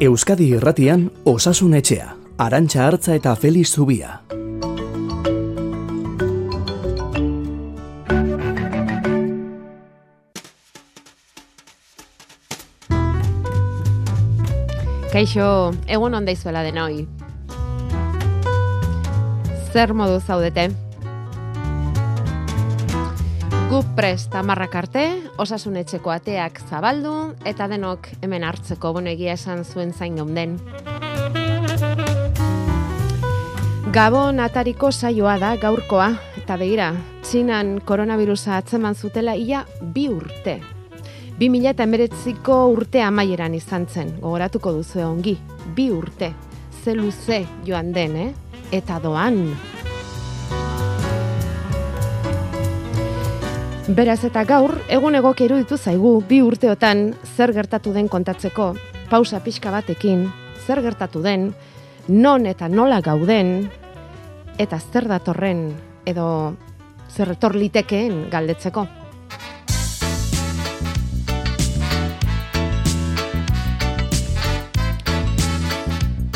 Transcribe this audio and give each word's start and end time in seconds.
Euskadi 0.00 0.52
Irratian 0.54 1.08
Osasun 1.26 1.72
Etxea, 1.74 2.12
Arantxa 2.38 2.84
Hartza 2.86 3.16
eta 3.18 3.32
Feliz 3.34 3.66
Zubia. 3.74 4.20
Kaixo, 15.10 15.74
egun 15.90 16.14
onda 16.14 16.30
izuela 16.30 16.62
denoi. 16.62 17.08
Zer 19.72 19.98
modu 19.98 20.20
zaudete? 20.22 20.70
Gu 23.68 23.82
prest 23.92 24.32
amarrak 24.32 24.72
arte, 24.80 25.02
osasun 25.36 25.74
etxeko 25.76 26.08
ateak 26.08 26.62
zabaldu, 26.70 27.10
eta 27.44 27.66
denok 27.68 28.06
hemen 28.24 28.46
hartzeko 28.48 28.94
bonegia 28.96 29.34
esan 29.36 29.60
zuen 29.60 29.92
zain 29.92 30.16
gaunden. 30.16 30.54
Gabon 33.92 34.40
atariko 34.40 34.88
saioa 34.88 35.36
da 35.42 35.52
gaurkoa, 35.60 36.08
eta 36.40 36.56
begira, 36.56 36.88
txinan 37.20 37.76
koronavirusa 37.84 38.56
atzeman 38.56 38.96
zutela 38.96 39.36
ia 39.36 39.66
bi 39.82 40.08
urte. 40.08 40.62
2000 41.36 41.74
eta 41.74 41.84
emeretziko 41.84 42.62
urte 42.72 43.04
amaieran 43.04 43.52
izan 43.58 43.84
zen, 43.84 44.16
gogoratuko 44.22 44.78
duzu 44.80 45.04
ongi, 45.04 45.36
bi 45.76 45.90
urte, 45.92 46.32
ze 46.72 46.96
luze 46.96 47.44
joan 47.68 47.92
den, 47.92 48.16
eh? 48.16 48.30
eta 48.72 48.96
doan. 49.04 49.44
Beraz 53.88 54.20
eta 54.26 54.42
gaur, 54.44 54.74
egun 54.92 55.14
egok 55.16 55.38
eruditu 55.40 55.78
zaigu 55.80 56.10
bi 56.28 56.42
urteotan 56.44 57.14
zer 57.24 57.54
gertatu 57.56 57.94
den 57.94 58.10
kontatzeko, 58.12 58.74
pausa 59.08 59.40
pixka 59.40 59.70
batekin, 59.72 60.26
zer 60.66 60.82
gertatu 60.84 61.22
den, 61.24 61.54
non 62.08 62.44
eta 62.44 62.68
nola 62.68 62.98
gauden, 63.00 63.70
eta 64.60 64.76
zer 64.76 65.08
datorren, 65.08 65.72
edo 66.04 66.26
zer 67.08 67.32
etor 67.32 67.56
litekeen 67.56 68.26
galdetzeko. 68.28 68.84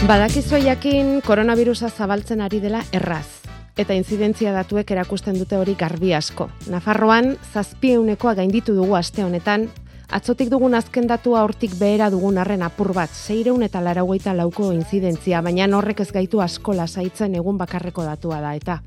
Badakizue 0.08 0.64
jakin 0.64 1.19
koronavirusa 1.20 1.92
zabaltzen 1.92 2.41
ari 2.41 2.64
dela 2.64 2.80
erraz. 2.97 3.42
Eta 3.73 3.95
inzidentzia 3.97 4.53
datuek 4.53 4.91
erakusten 4.92 5.39
dute 5.41 5.56
hori 5.56 5.75
garbi 5.81 6.12
asko. 6.12 6.51
Nafarroan, 6.69 7.37
zazpieuneko 7.55 8.34
gainditu 8.37 8.75
dugu 8.77 8.98
aste 8.98 9.25
honetan, 9.25 9.69
atzotik 10.12 10.51
dugun 10.53 10.77
azken 10.77 11.09
datua 11.09 11.42
hortik 11.47 11.79
behera 11.81 12.11
dugun 12.12 12.39
arren 12.39 12.62
apur 12.62 12.92
bat, 12.92 13.11
zeireun 13.11 13.64
eta 13.64 13.81
laraugeita 13.81 14.37
lauko 14.37 14.73
inzidentzia, 14.77 15.41
baina 15.41 15.70
horrek 15.79 16.05
ez 16.05 16.11
gaitu 16.12 16.45
asko 16.45 16.77
lasaitzen 16.77 17.34
egun 17.41 17.59
bakarreko 17.59 18.05
datua 18.05 18.41
da, 18.45 18.55
eta. 18.55 18.81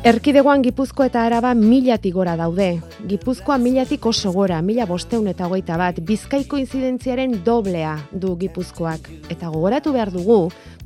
Erkidegoan 0.00 0.62
Gipuzko 0.64 1.04
eta 1.04 1.26
Araba 1.28 1.50
milatik 1.52 2.14
gora 2.16 2.32
daude. 2.32 2.78
Gipuzkoa 3.04 3.58
milatik 3.60 4.06
oso 4.08 4.30
gora, 4.32 4.62
mila 4.64 4.86
bosteun 4.88 5.26
eta 5.28 5.44
hogeita 5.44 5.76
bat, 5.76 5.98
bizkaiko 6.00 6.56
inzidentziaren 6.56 7.34
doblea 7.44 7.98
du 8.10 8.30
Gipuzkoak. 8.40 9.10
Eta 9.28 9.50
gogoratu 9.52 9.92
behar 9.92 10.08
dugu, 10.14 10.38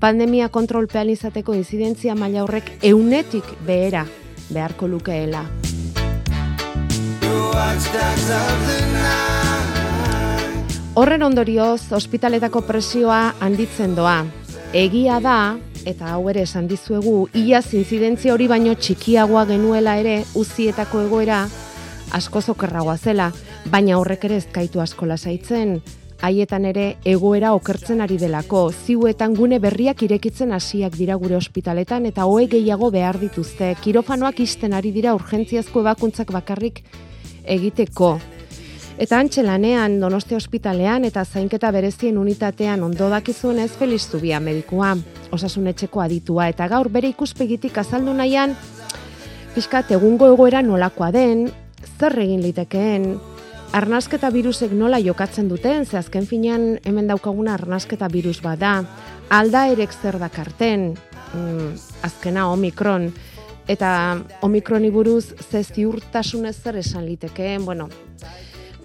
pandemia 0.02 0.48
kontrolpean 0.50 1.12
izateko 1.12 1.54
inzidentzia 1.54 2.16
maila 2.18 2.42
horrek 2.42 2.72
eunetik 2.82 3.52
behera 3.62 4.02
beharko 4.48 4.88
lukeela. 4.90 5.44
Horren 10.98 11.22
ondorioz, 11.22 11.92
ospitaletako 11.92 12.64
presioa 12.66 13.36
handitzen 13.38 13.94
doa. 13.94 14.24
Egia 14.74 15.20
da, 15.22 15.38
eta 15.84 16.12
hau 16.14 16.28
ere 16.32 16.42
esan 16.42 16.68
dizuegu, 16.68 17.28
ia 17.34 17.60
zinzidentzia 17.62 18.34
hori 18.34 18.48
baino 18.48 18.74
txikiagoa 18.74 19.44
genuela 19.50 19.96
ere, 20.00 20.22
uzietako 20.34 21.04
egoera 21.06 21.44
asko 22.14 22.40
zokerragoa 22.40 22.96
zela, 22.96 23.30
baina 23.70 23.98
horrek 23.98 24.24
ere 24.28 24.38
ezkaitu 24.42 24.80
asko 24.80 25.06
lasaitzen, 25.06 25.78
haietan 26.24 26.64
ere 26.70 26.84
egoera 27.04 27.52
okertzen 27.56 28.00
ari 28.00 28.16
delako, 28.20 28.66
ziuetan 28.72 29.34
gune 29.36 29.58
berriak 29.60 30.04
irekitzen 30.06 30.52
hasiak 30.56 30.96
dira 30.96 31.16
gure 31.20 31.36
ospitaletan 31.36 32.06
eta 32.10 32.28
hoe 32.30 32.46
gehiago 32.48 32.90
behar 32.94 33.18
dituzte, 33.20 33.74
kirofanoak 33.84 34.40
isten 34.40 34.72
ari 34.72 34.92
dira 34.94 35.14
urgentziazko 35.18 35.84
ebakuntzak 35.84 36.32
bakarrik 36.32 36.84
egiteko, 37.44 38.16
Eta 38.94 39.18
antxe 39.18 39.42
lanean 39.42 39.96
Donostia 39.98 40.36
ospitalean 40.38 41.02
eta 41.04 41.24
zainketa 41.24 41.72
berezien 41.74 42.18
unitatean 42.18 42.82
ondo 42.86 43.08
dakizuen 43.10 43.58
ez 43.58 43.72
Feliz 43.74 44.04
Zubia 44.06 44.38
medikua, 44.40 44.92
osasun 45.34 45.66
etxeko 45.66 46.00
aditua 46.04 46.46
eta 46.52 46.68
gaur 46.70 46.88
bere 46.94 47.10
ikuspegitik 47.10 47.78
azaldu 47.82 48.14
nahian 48.14 48.54
pixkat 49.56 49.90
egungo 49.98 50.28
egoera 50.30 50.62
nolakoa 50.62 51.10
den, 51.14 51.48
zer 51.98 52.14
egin 52.22 52.42
litekeen, 52.42 53.18
arnasketa 53.74 54.30
virusek 54.30 54.70
nola 54.70 55.02
jokatzen 55.02 55.50
duten, 55.50 55.86
ze 55.86 55.98
azken 55.98 56.26
finean 56.30 56.78
hemen 56.86 57.10
daukaguna 57.10 57.54
arnasketa 57.54 58.06
virus 58.10 58.40
bada, 58.42 58.84
alda 59.30 59.66
erek 59.74 59.90
zer 59.90 60.20
dakarten, 60.22 60.92
mm, 61.34 61.68
azkena 62.06 62.46
omikron, 62.52 63.10
eta 63.66 63.90
omikroni 64.42 64.90
buruz 64.90 65.34
ze 65.50 65.64
ziurtasunez 65.64 66.56
zer 66.62 66.76
esan 66.76 67.06
litekeen, 67.06 67.64
bueno, 67.64 67.88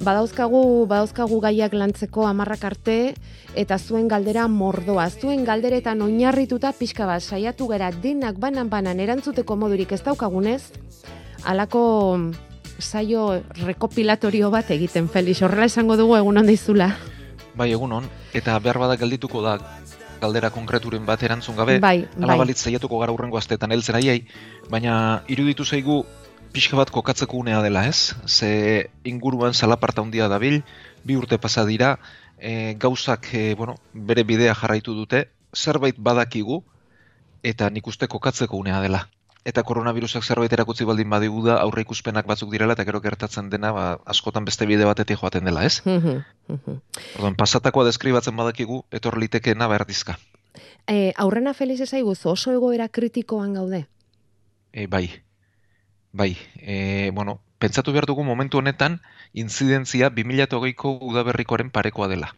badauzkagu, 0.04 0.86
badauzkagu 0.90 1.40
gaiak 1.44 1.74
lantzeko 1.74 2.26
amarrak 2.28 2.64
arte, 2.64 2.98
eta 3.56 3.78
zuen 3.78 4.08
galdera 4.08 4.48
mordoa. 4.48 5.10
Zuen 5.10 5.46
galderetan 5.46 6.02
oinarrituta 6.02 6.72
pixka 6.74 7.08
bat 7.10 7.24
saiatu 7.24 7.68
gara 7.68 7.92
denak 7.92 8.40
banan-banan 8.40 9.00
erantzuteko 9.00 9.56
modurik 9.56 9.92
ez 9.92 10.02
daukagunez, 10.04 10.62
alako 11.44 11.84
saio 12.80 13.44
rekopilatorio 13.66 14.50
bat 14.52 14.72
egiten, 14.72 15.09
Felix. 15.12 15.42
Horrela 15.44 15.68
esango 15.68 15.98
dugu 16.00 16.16
egun 16.18 16.40
hon 16.40 16.48
dizula. 16.48 16.94
Bai, 17.59 17.72
egun 17.74 17.92
hon. 17.92 18.08
Eta 18.34 18.56
behar 18.64 18.80
badak 18.80 19.02
geldituko 19.02 19.44
da 19.44 19.58
galdera 20.20 20.50
konkreturen 20.52 21.06
bat 21.08 21.22
erantzun 21.24 21.56
gabe. 21.56 21.80
Bai, 21.80 22.08
bai. 22.16 22.38
balitz 22.38 22.59
zaiatuko 22.64 23.00
gara 23.00 23.16
urrengo 23.16 23.40
astetan 23.40 23.72
heltzen 23.72 23.96
aiei, 24.00 24.24
baina 24.70 25.24
iruditu 25.28 25.66
zaigu 25.66 26.04
pixka 26.54 26.78
bat 26.78 26.90
kokatzeko 26.90 27.38
unea 27.38 27.62
dela 27.62 27.86
ez, 27.88 28.16
ze 28.26 28.90
inguruan 29.04 29.54
salaparta 29.54 30.02
handia 30.02 30.28
dabil, 30.28 30.64
bi 31.04 31.16
urte 31.16 31.38
pasa 31.38 31.66
dira, 31.66 32.00
e, 32.38 32.76
gauzak 32.80 33.34
e, 33.34 33.54
bueno, 33.56 33.76
bere 33.94 34.24
bidea 34.24 34.56
jarraitu 34.56 34.96
dute, 34.96 35.30
zerbait 35.56 35.96
badakigu, 35.98 36.64
eta 37.44 37.70
nik 37.70 37.88
uste 37.88 38.08
kokatzeko 38.08 38.58
unea 38.58 38.82
dela. 38.82 39.08
Eta 39.48 39.64
koronavirusak 39.64 40.26
zerbait 40.26 40.52
erakutzi 40.52 40.86
baldin 40.86 41.09
badigu 41.09 41.46
da 41.46 41.62
aurre 41.62 41.86
ikuspenak 41.86 42.28
batzuk 42.28 42.52
direla 42.52 42.76
eta 42.76 42.84
gero 42.84 43.00
gertatzen 43.02 43.48
dena 43.50 43.72
ba, 43.72 43.86
askotan 44.06 44.46
beste 44.46 44.68
bide 44.68 44.86
batetik 44.86 45.22
joaten 45.22 45.48
dela, 45.48 45.64
ez? 45.64 45.80
Orduan, 45.88 47.38
pasatakoa 47.40 47.86
deskribatzen 47.88 48.36
badakigu, 48.36 48.84
etor 48.92 49.18
litekeena 49.18 49.70
behar 49.72 49.88
dizka. 49.88 50.18
E, 50.90 51.14
aurrena 51.16 51.54
Feliz 51.54 51.80
ezaiguz 51.86 52.20
oso 52.26 52.52
egoera 52.52 52.90
kritikoan 52.90 53.56
gaude? 53.56 53.86
E, 54.74 54.86
bai, 54.92 55.08
Bai, 56.12 56.38
e, 56.58 57.12
bueno, 57.14 57.42
pentsatu 57.59 57.92
behar 57.94 58.06
dugu 58.09 58.24
momentu 58.24 58.58
honetan, 58.58 59.02
inzidentzia 59.34 60.09
2008ko 60.09 60.97
udaberrikoaren 61.06 61.70
parekoa 61.70 62.08
dela. 62.09 62.34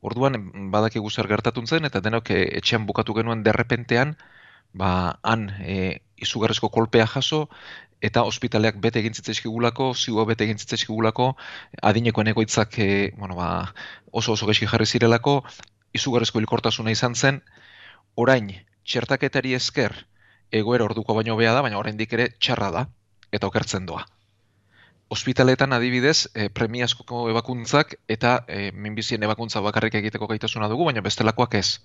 Orduan, 0.00 0.38
badakigu 0.72 1.10
zer 1.10 1.28
gertatun 1.28 1.66
zen, 1.66 1.84
eta 1.84 2.00
denok 2.00 2.30
e, 2.30 2.38
etxean 2.60 2.86
bukatu 2.88 3.16
genuen 3.18 3.42
derrepentean, 3.44 4.16
ba, 4.72 5.18
han 5.22 5.50
e, 5.60 6.00
izugarrezko 6.16 6.70
kolpea 6.72 7.06
jaso, 7.06 7.48
eta 8.08 8.24
ospitaleak 8.30 8.80
bete 8.80 9.00
egin 9.00 9.16
zitzaizkigulako, 9.16 9.92
ziua 9.94 10.24
bete 10.28 10.44
egin 10.48 10.60
zitzaizkigulako, 10.60 11.30
adinekoen 11.92 12.32
egoitzak 12.32 12.78
e, 12.78 12.90
bueno, 13.18 13.36
ba, 13.36 13.50
oso 14.10 14.38
oso 14.38 14.48
geski 14.48 14.68
jarri 14.72 14.88
zirelako, 14.88 15.42
izugarrezko 15.92 16.40
hilkortasuna 16.40 16.96
izan 16.96 17.14
zen, 17.14 17.42
orain, 18.16 18.50
txertaketari 18.84 19.54
esker, 19.60 20.04
egoera 20.60 20.86
orduko 20.86 21.16
baino 21.18 21.36
bea 21.36 21.52
da, 21.56 21.62
baina 21.66 21.80
oraindik 21.80 22.12
ere 22.16 22.28
txarra 22.38 22.70
da 22.74 22.84
eta 23.34 23.50
okertzen 23.50 23.86
doa. 23.90 24.04
Ospitaletan 25.14 25.74
adibidez, 25.76 26.28
e, 26.34 26.48
premiazko 26.48 27.26
ebakuntzak 27.30 27.96
eta 28.08 28.38
e, 28.48 28.70
minbizien 28.72 29.22
ebakuntza 29.26 29.60
bakarrik 29.64 29.98
egiteko 30.00 30.28
gaitasuna 30.30 30.70
dugu, 30.72 30.86
baina 30.88 31.02
bestelakoak 31.04 31.58
ez. 31.60 31.80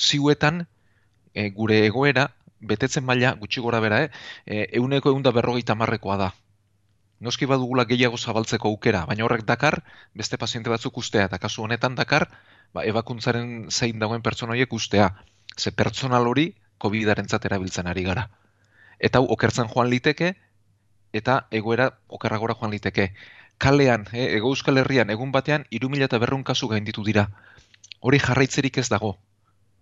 Ziuetan, 0.00 0.64
e, 1.34 1.50
gure 1.58 1.82
egoera, 1.86 2.30
betetzen 2.72 3.04
maila, 3.04 3.34
gutxi 3.42 3.62
gora 3.62 3.82
bera, 3.84 4.00
e, 4.46 4.64
euneko 4.80 5.12
eunda 5.12 5.34
berrogeita 5.36 5.76
marrekoa 5.78 6.16
da. 6.22 6.32
Noski 7.20 7.48
badugula 7.48 7.86
gehiago 7.88 8.18
zabaltzeko 8.18 8.72
aukera, 8.72 9.04
baina 9.08 9.24
horrek 9.24 9.44
dakar, 9.48 9.80
beste 10.14 10.38
paziente 10.40 10.72
batzuk 10.72 10.98
ustea, 11.02 11.28
eta 11.30 11.38
kasu 11.40 11.64
honetan 11.64 11.94
dakar, 11.96 12.28
ba, 12.74 12.84
ebakuntzaren 12.84 13.70
zein 13.70 14.00
dagoen 14.02 14.24
pertsona 14.24 14.56
horiek 14.56 14.72
ustea. 14.72 15.10
Ze 15.56 15.72
pertsonal 15.72 16.28
hori, 16.28 16.50
COVID-aren 16.78 17.26
erabiltzen 17.44 17.86
ari 17.86 18.02
gara. 18.04 18.28
Eta 18.98 19.18
hau 19.18 19.26
okertzen 19.32 19.68
joan 19.68 19.90
liteke, 19.90 20.34
eta 21.12 21.46
egoera 21.50 21.90
okerragora 22.08 22.54
joan 22.54 22.70
liteke. 22.70 23.14
kalean, 23.58 24.04
e, 24.12 24.36
ego 24.36 24.50
euskal 24.52 24.76
herrian, 24.76 25.08
egun 25.10 25.30
batean, 25.32 25.64
irumila 25.70 26.04
eta 26.04 26.18
berreun 26.18 26.42
kasu 26.44 26.68
gainditu 26.68 27.02
dira. 27.04 27.30
Hori 28.00 28.18
jarraitzerik 28.18 28.76
ez 28.78 28.88
dago. 28.92 29.16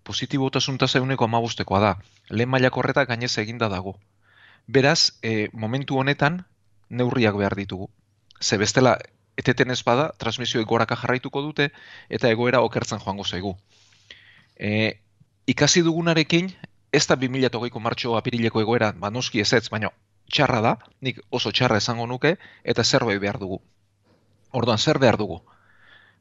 Positibotasun 0.03 0.77
tasa 0.77 0.99
euneko 0.99 1.25
amabostekoa 1.25 1.79
da. 1.79 1.97
Lehen 2.29 2.49
mailako 2.49 2.79
horreta 2.79 3.03
gainez 3.05 3.37
eginda 3.37 3.67
dago. 3.67 3.97
Beraz, 4.67 5.19
e, 5.21 5.49
momentu 5.51 5.99
honetan, 5.99 6.45
neurriak 6.89 7.35
behar 7.35 7.55
ditugu. 7.55 7.89
Ze 8.39 8.57
bestela, 8.57 8.97
eteten 9.35 9.71
ez 9.71 9.83
bada, 9.83 10.11
transmisioek 10.17 10.67
goraka 10.67 10.95
jarraituko 10.95 11.41
dute, 11.41 11.71
eta 12.09 12.29
egoera 12.29 12.61
okertzen 12.61 13.03
joango 13.03 13.25
zaigu. 13.25 13.57
E, 14.55 15.01
ikasi 15.47 15.81
dugunarekin, 15.81 16.53
ez 16.95 17.05
da 17.07 17.17
2008ko 17.19 17.81
martxo 17.81 18.15
apirileko 18.17 18.61
egoera, 18.61 18.91
ba 18.91 19.11
noski 19.11 19.41
ez 19.43 19.51
ez, 19.53 19.67
baina 19.69 19.91
txarra 20.31 20.61
da, 20.61 20.75
nik 21.05 21.19
oso 21.29 21.51
txarra 21.51 21.77
esango 21.81 22.07
nuke, 22.07 22.35
eta 22.63 22.83
zerbait 22.83 23.19
behar 23.21 23.39
dugu. 23.41 23.59
Orduan, 24.51 24.79
zer 24.79 24.99
behar 24.99 25.17
dugu? 25.17 25.41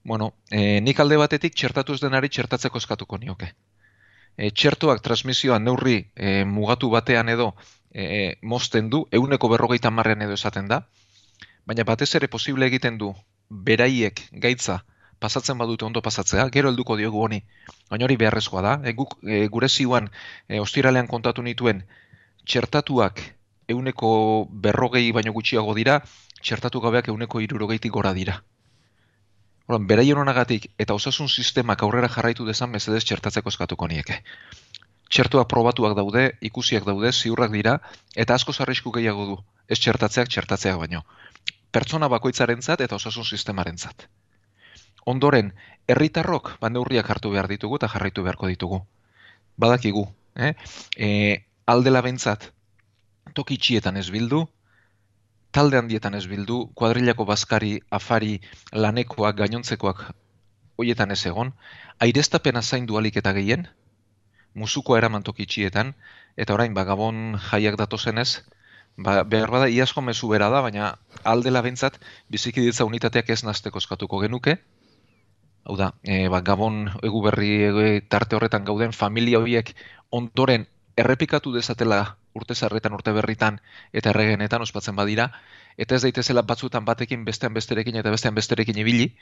Bueno, 0.05 0.35
e, 0.51 0.81
nik 0.85 1.01
alde 1.01 1.17
batetik 1.17 1.55
txertatu 1.55 1.95
ez 1.95 2.03
denari 2.03 2.29
txertatzeko 2.29 2.81
eskatuko 2.83 3.19
nioke. 3.19 3.53
E, 4.37 4.51
txertuak 4.51 5.01
transmisioa 5.03 5.59
neurri 5.63 5.97
e, 6.15 6.43
mugatu 6.45 6.91
batean 6.93 7.31
edo 7.33 7.53
e, 7.95 8.35
mozten 8.43 8.91
du, 8.91 9.05
euneko 9.11 9.49
berrogeita 9.49 9.91
marrean 9.91 10.27
edo 10.27 10.37
esaten 10.37 10.69
da, 10.69 10.83
baina 11.65 11.87
batez 11.89 12.11
ere 12.19 12.29
posible 12.29 12.67
egiten 12.67 12.99
du 12.99 13.15
beraiek 13.49 14.21
gaitza 14.45 14.83
pasatzen 15.25 15.57
badute 15.61 15.87
ondo 15.89 16.03
pasatzea, 16.05 16.49
gero 16.53 16.71
helduko 16.71 16.99
diogu 17.01 17.23
honi. 17.25 17.41
Baina 17.91 18.05
hori 18.05 18.17
beharrezkoa 18.21 18.63
da, 18.67 18.73
e, 18.85 18.93
guk, 18.99 19.17
e, 19.25 19.47
gure 19.55 19.71
ziuan 19.73 20.11
e, 20.49 20.61
ostiralean 20.61 21.09
kontatu 21.09 21.45
nituen 21.47 21.81
txertatuak 22.45 23.23
euneko 23.73 24.11
berrogei 24.67 25.07
baino 25.17 25.33
gutxiago 25.33 25.73
dira, 25.79 26.03
txertatu 26.45 26.83
gabeak 26.85 27.09
euneko 27.13 27.41
irurogeitik 27.41 27.95
gora 27.95 28.13
dira. 28.19 28.43
Horan, 29.67 29.87
beraien 29.89 30.21
honagatik 30.21 30.67
eta 30.85 30.97
osasun 30.99 31.31
sistemak 31.33 31.83
aurrera 31.87 32.11
jarraitu 32.17 32.45
dezan 32.45 32.73
mesedez 32.75 33.01
txertatzeko 33.09 33.53
eskatuko 33.55 33.89
nieke. 33.89 34.19
Txertuak 35.09 35.49
probatuak 35.49 35.95
daude, 35.97 36.27
ikusiak 36.51 36.85
daude, 36.85 37.13
ziurrak 37.13 37.55
dira, 37.55 37.79
eta 38.27 38.37
asko 38.37 38.53
zarrisku 38.53 38.93
gehiago 38.99 39.25
du, 39.31 39.39
ez 39.69 39.81
txertatzeak 39.81 40.29
txertatzeak 40.37 40.77
baino. 40.85 41.01
Pertsona 41.73 42.13
bakoitzarentzat 42.13 42.85
eta 42.85 43.01
osasun 43.01 43.25
sistemarentzat. 43.25 44.09
Ondoren, 45.05 45.53
herritarrok 45.89 46.55
bandeurriak 46.61 47.11
hartu 47.11 47.31
behar 47.35 47.49
ditugu 47.49 47.77
eta 47.81 47.89
jarraitu 47.93 48.25
beharko 48.25 48.49
ditugu. 48.49 48.81
Badakigu, 49.61 50.07
eh? 50.37 50.55
E, 50.97 51.09
aldela 51.67 52.01
bentzat, 52.03 52.51
toki 53.35 53.59
txietan 53.59 53.97
ez 54.01 54.09
bildu, 54.11 54.45
talde 55.55 55.79
handietan 55.79 56.15
ez 56.19 56.27
bildu, 56.27 56.59
kuadrilako 56.75 57.27
bazkari, 57.29 57.79
afari, 57.91 58.41
lanekoak, 58.73 59.37
gainontzekoak 59.39 60.09
hoietan 60.79 61.15
ez 61.15 61.23
egon, 61.31 61.53
aireztapena 62.03 62.63
zain 62.63 62.87
dualik 62.91 63.17
eta 63.21 63.33
gehien, 63.37 63.69
musukoa 64.55 64.99
eraman 64.99 65.23
toki 65.23 65.47
eta 66.37 66.55
orain, 66.55 66.75
ba, 66.75 66.85
gabon 66.85 67.39
jaiak 67.51 67.77
datozenez, 67.79 68.43
ba, 68.97 69.23
behar 69.23 69.51
bada, 69.51 69.69
iasko 69.69 70.01
mezu 70.03 70.29
bera 70.29 70.49
da, 70.51 70.61
baina 70.63 70.97
aldela 71.23 71.63
bentzat, 71.63 72.01
biziki 72.29 72.61
ditza 72.61 72.85
unitateak 72.85 73.31
ez 73.31 73.45
nazteko 73.45 73.79
eskatuko 73.79 74.19
genuke, 74.19 74.59
hau 75.65 75.77
da, 75.77 75.95
e, 76.03 76.29
ba, 76.29 76.41
gabon 76.45 76.91
egu 77.03 77.23
berri 77.25 77.53
e, 77.65 78.01
tarte 78.09 78.37
horretan 78.37 78.65
gauden 78.65 78.93
familia 78.93 79.41
horiek 79.41 79.75
ondoren 80.11 80.67
errepikatu 80.97 81.53
dezatela 81.55 82.17
urte 82.35 82.55
zarretan, 82.55 82.93
urte 82.93 83.13
berritan 83.13 83.61
eta 83.93 84.11
erregenetan 84.11 84.63
ospatzen 84.63 84.97
badira, 84.97 85.31
eta 85.79 85.97
ez 85.97 86.03
daitezela 86.03 86.43
batzutan 86.43 86.85
batekin 86.85 87.25
bestean 87.25 87.55
besterekin 87.55 87.97
eta 87.97 88.11
bestean 88.11 88.35
besterekin 88.35 88.79
ibili, 88.79 89.15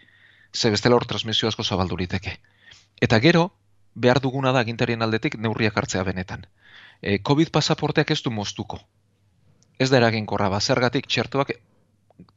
ze 0.53 0.71
bestela 0.71 0.97
hor 0.97 1.07
transmisio 1.07 1.49
asko 1.49 1.65
zabalduriteke. 1.65 2.39
Eta 3.01 3.21
gero, 3.21 3.53
behar 3.95 4.21
duguna 4.21 4.53
da 4.53 4.65
gintarien 4.65 5.03
aldetik 5.03 5.39
neurriak 5.39 5.77
hartzea 5.77 6.03
benetan. 6.05 6.47
E, 7.01 7.19
COVID 7.19 7.51
pasaporteak 7.51 8.11
ez 8.11 8.23
du 8.23 8.31
moztuko. 8.31 8.81
Ez 9.79 9.91
da 9.91 9.99
eraginkorra, 9.99 10.49
ba, 10.49 10.61
zergatik 10.61 11.07
txertuak 11.07 11.53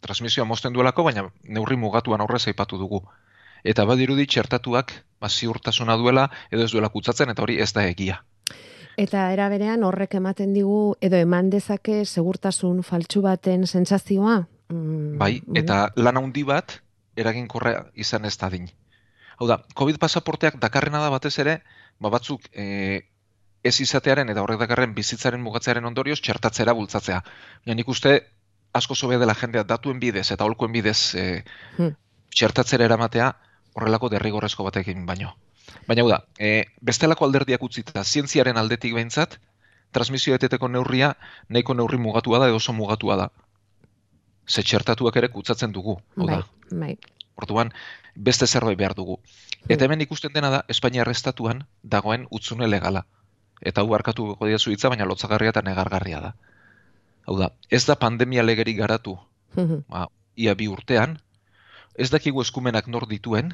transmisioa 0.01 0.45
mozten 0.45 0.73
duelako, 0.73 1.03
baina 1.03 1.29
neurri 1.43 1.75
mugatuan 1.75 2.21
aurrez 2.21 2.47
aipatu 2.47 2.77
dugu. 2.77 3.03
Eta 3.65 3.85
badirudi 3.89 4.27
txertatuak 4.29 4.93
ziurtasuna 5.29 5.95
duela 5.97 6.29
edo 6.51 6.63
ez 6.63 6.71
duela 6.71 6.89
kutsatzen, 6.93 7.31
eta 7.33 7.41
hori 7.41 7.57
ez 7.61 7.71
da 7.73 7.85
egia. 7.89 8.19
Eta 8.97 9.31
era 9.33 9.49
berean 9.51 9.83
horrek 9.83 10.15
ematen 10.15 10.53
digu 10.53 10.95
edo 11.03 11.17
eman 11.19 11.49
dezake 11.49 12.03
segurtasun 12.05 12.83
faltsu 12.83 13.21
baten 13.25 13.65
sentsazioa. 13.67 14.37
Mm, 14.71 15.17
bai, 15.19 15.41
eta 15.55 15.89
lan 15.97 16.21
handi 16.21 16.45
bat 16.47 16.79
eraginkorra 17.17 17.89
izan 17.93 18.25
ez 18.25 18.37
da 18.37 18.49
din. 18.49 18.69
Hau 19.37 19.47
da, 19.47 19.59
COVID 19.75 19.99
pasaporteak 19.99 20.61
dakarrena 20.61 21.01
da 21.03 21.09
batez 21.11 21.33
ere, 21.43 21.59
ba 21.99 22.09
batzuk 22.09 22.47
e, 22.53 23.03
ez 23.63 23.75
izatearen 23.81 24.31
eta 24.31 24.43
horrek 24.45 24.61
dakarren 24.61 24.95
bizitzaren 24.95 25.43
mugatzearen 25.43 25.85
ondorioz 25.85 26.21
txertatzera 26.21 26.73
bultzatzea. 26.73 27.19
Ja, 27.65 27.75
nik 27.75 27.89
uste 27.91 28.19
asko 28.75 28.95
zobe 28.95 29.19
dela 29.19 29.35
jendea 29.35 29.63
datuen 29.63 29.99
bidez 29.99 30.29
eta 30.31 30.47
holkoen 30.47 30.71
bidez 30.71 31.15
e, 31.15 31.25
hmm. 31.77 31.95
txertatzera 32.31 32.87
eramatea 32.87 33.33
horrelako 33.75 34.09
derrigorrezko 34.09 34.65
batekin 34.67 35.05
baino. 35.05 35.35
Baina 35.87 36.03
hau 36.05 36.09
da, 36.09 36.21
e, 36.39 36.65
bestelako 36.81 37.25
alderdiak 37.27 37.63
utzita, 37.63 38.03
zientziaren 38.03 38.57
aldetik 38.57 38.93
behintzat, 38.95 39.39
transmisio 39.95 40.35
eteteko 40.35 40.69
neurria, 40.71 41.15
nahiko 41.49 41.75
neurri 41.75 41.99
mugatua 42.01 42.39
da 42.39 42.47
edo 42.51 42.61
oso 42.61 42.73
mugatua 42.73 43.17
da. 43.19 43.27
Ze 44.47 44.63
txertatuak 44.63 45.15
ere 45.21 45.29
kutsatzen 45.33 45.73
dugu. 45.75 45.97
Hau 46.17 46.27
da. 46.29 46.41
Bai, 46.71 46.79
bai. 46.79 46.95
Orduan, 47.35 47.71
beste 48.15 48.47
zerbait 48.47 48.77
behar 48.79 48.95
dugu. 48.95 49.17
Eta 49.67 49.75
hmm. 49.75 49.85
hemen 49.85 50.03
ikusten 50.05 50.33
dena 50.33 50.51
da, 50.53 50.63
Espainia 50.71 51.03
arrestatuan 51.03 51.65
dagoen 51.83 52.27
utzune 52.31 52.67
legala. 52.67 53.03
Eta 53.61 53.81
hau 53.81 53.95
harkatu 53.95 54.35
godia 54.39 54.59
zuitza, 54.59 54.91
baina 54.93 55.07
lotzagarria 55.09 55.51
eta 55.51 55.63
negargarria 55.65 56.21
da. 56.21 56.33
Hau 57.27 57.37
da, 57.39 57.49
ez 57.69 57.83
da 57.89 57.97
pandemia 57.99 58.43
legeri 58.45 58.75
garatu, 58.77 59.17
hmm. 59.57 59.83
ba, 59.89 60.07
ia 60.35 60.55
bi 60.55 60.69
urtean, 60.71 61.17
ez 61.95 62.09
dakigu 62.11 62.41
eskumenak 62.41 62.87
nor 62.87 63.07
dituen, 63.07 63.53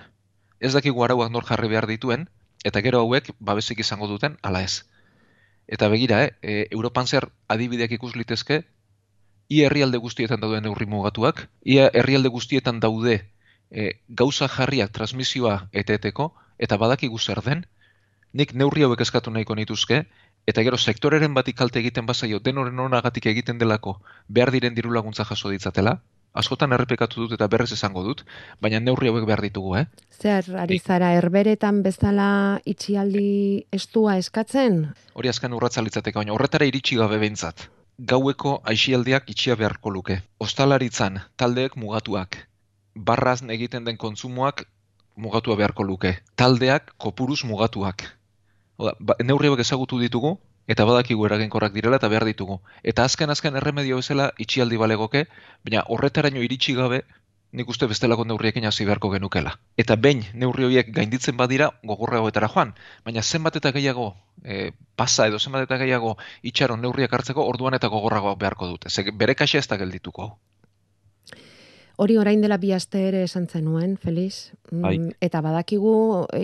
ez 0.59 0.73
dakigu 0.73 1.03
arauak 1.03 1.31
nor 1.31 1.45
jarri 1.45 1.69
behar 1.69 1.88
dituen, 1.88 2.27
eta 2.65 2.81
gero 2.81 3.01
hauek 3.01 3.31
babesik 3.39 3.79
izango 3.79 4.07
duten, 4.07 4.38
ala 4.41 4.63
ez. 4.63 4.83
Eta 5.67 5.88
begira, 5.89 6.23
eh, 6.25 6.33
e, 6.41 6.67
Europan 6.71 7.07
zer 7.07 7.29
adibideak 7.47 7.91
ikus 7.97 8.15
litezke, 8.15 8.63
ia 9.49 9.67
herrialde 9.67 9.97
guztietan 9.97 10.41
dauden 10.41 10.63
neurri 10.63 10.86
mugatuak, 10.86 11.48
ia 11.65 11.89
herrialde 11.93 12.29
guztietan 12.29 12.79
daude 12.79 13.21
e, 13.69 14.00
gauza 14.07 14.48
jarriak 14.48 14.91
transmisioa 14.91 15.69
eteteko, 15.71 16.33
eta 16.57 16.77
badakigu 16.77 17.19
zer 17.19 17.41
den, 17.45 17.65
nik 18.33 18.53
neurri 18.53 18.83
hauek 18.83 19.01
eskatu 19.01 19.31
nahiko 19.31 19.55
nituzke, 19.55 20.05
eta 20.48 20.63
gero 20.63 20.77
sektoreren 20.77 21.33
batik 21.33 21.57
kalte 21.57 21.79
egiten 21.79 22.05
bazaio, 22.05 22.39
denoren 22.39 22.79
honagatik 22.79 23.25
egiten 23.31 23.57
delako, 23.57 24.00
behar 24.27 24.51
diren 24.51 24.75
diru 24.75 24.91
laguntza 24.91 25.25
jaso 25.25 25.50
ditzatela, 25.50 26.01
askotan 26.33 26.73
errepekatu 26.75 27.25
dut 27.25 27.35
eta 27.35 27.47
berrez 27.51 27.71
esango 27.75 28.03
dut, 28.05 28.23
baina 28.63 28.79
neurri 28.79 29.11
hauek 29.11 29.25
behar 29.27 29.43
ditugu, 29.43 29.75
eh? 29.81 29.85
Zer, 30.21 30.47
ari 30.63 30.79
zara, 30.79 31.11
erberetan 31.19 31.81
bezala 31.83 32.61
itxialdi 32.65 33.65
estua 33.73 34.17
eskatzen? 34.21 34.83
Hori 35.13 35.31
azken 35.31 35.53
urratza 35.57 35.83
litzateka, 35.83 36.21
baina 36.21 36.35
horretara 36.35 36.67
iritsi 36.69 37.00
gabe 37.00 37.19
behintzat. 37.21 37.67
Gaueko 38.11 38.59
aixialdiak 38.65 39.27
itxia 39.29 39.57
beharko 39.59 39.91
luke. 39.93 40.21
Ostalaritzan, 40.39 41.19
taldeek 41.38 41.75
mugatuak. 41.77 42.38
Barraz 42.95 43.41
egiten 43.43 43.85
den 43.85 43.97
kontsumoak 43.97 44.65
mugatua 45.15 45.57
beharko 45.59 45.83
luke. 45.83 46.15
Taldeak 46.35 46.95
kopuruz 46.97 47.43
mugatuak. 47.45 48.07
Oda, 48.81 48.95
ba, 49.00 49.15
neurri 49.21 49.51
hauek 49.51 49.61
ezagutu 49.61 50.00
ditugu, 50.01 50.38
eta 50.68 50.86
badakigu 50.86 51.25
eraginkorrak 51.25 51.74
direla 51.74 51.98
eta 51.98 52.10
behar 52.10 52.25
ditugu. 52.25 52.60
Eta 52.84 53.03
azken 53.03 53.30
azken 53.30 53.56
erremedio 53.56 53.98
bezala 53.98 54.32
itxialdi 54.38 54.77
balegoke, 54.77 55.25
baina 55.65 55.84
horretaraino 55.88 56.41
iritsi 56.41 56.75
gabe 56.77 57.03
nik 57.51 57.70
uste 57.70 57.88
bestelako 57.88 58.24
neurriekin 58.25 58.65
hasi 58.65 58.86
beharko 58.88 59.10
genukela. 59.12 59.58
Eta 59.77 59.96
behin 59.96 60.24
neurri 60.34 60.65
horiek 60.68 60.91
gainditzen 60.96 61.38
badira 61.38 61.72
gogorra 61.84 62.22
hoetara 62.24 62.48
joan, 62.53 62.74
baina 63.06 63.24
zenbat 63.24 63.58
eta 63.60 63.74
gehiago 63.75 64.13
e, 64.44 64.72
pasa 64.96 65.27
edo 65.27 65.39
zenbat 65.39 65.68
eta 65.68 65.77
gehiago 65.82 66.15
itxaron 66.48 66.82
neurriak 66.82 67.13
hartzeko 67.13 67.46
orduan 67.53 67.75
eta 67.75 67.91
gogorrago 67.91 68.36
beharko 68.36 68.72
dute. 68.72 68.89
Ze 68.89 69.12
bere 69.12 69.36
kaxe 69.36 69.60
ez 69.60 69.68
da 69.68 69.77
geldituko. 69.77 70.32
Hori 72.01 72.15
orain 72.17 72.41
dela 72.41 72.58
bi 72.58 72.72
aste 72.74 72.98
ere 73.12 73.20
esan 73.27 73.46
zenuen, 73.46 73.93
Feliz. 74.01 74.53
Mm, 74.72 74.81
bai. 74.81 74.96
Eta 75.22 75.41
badakigu, 75.46 75.91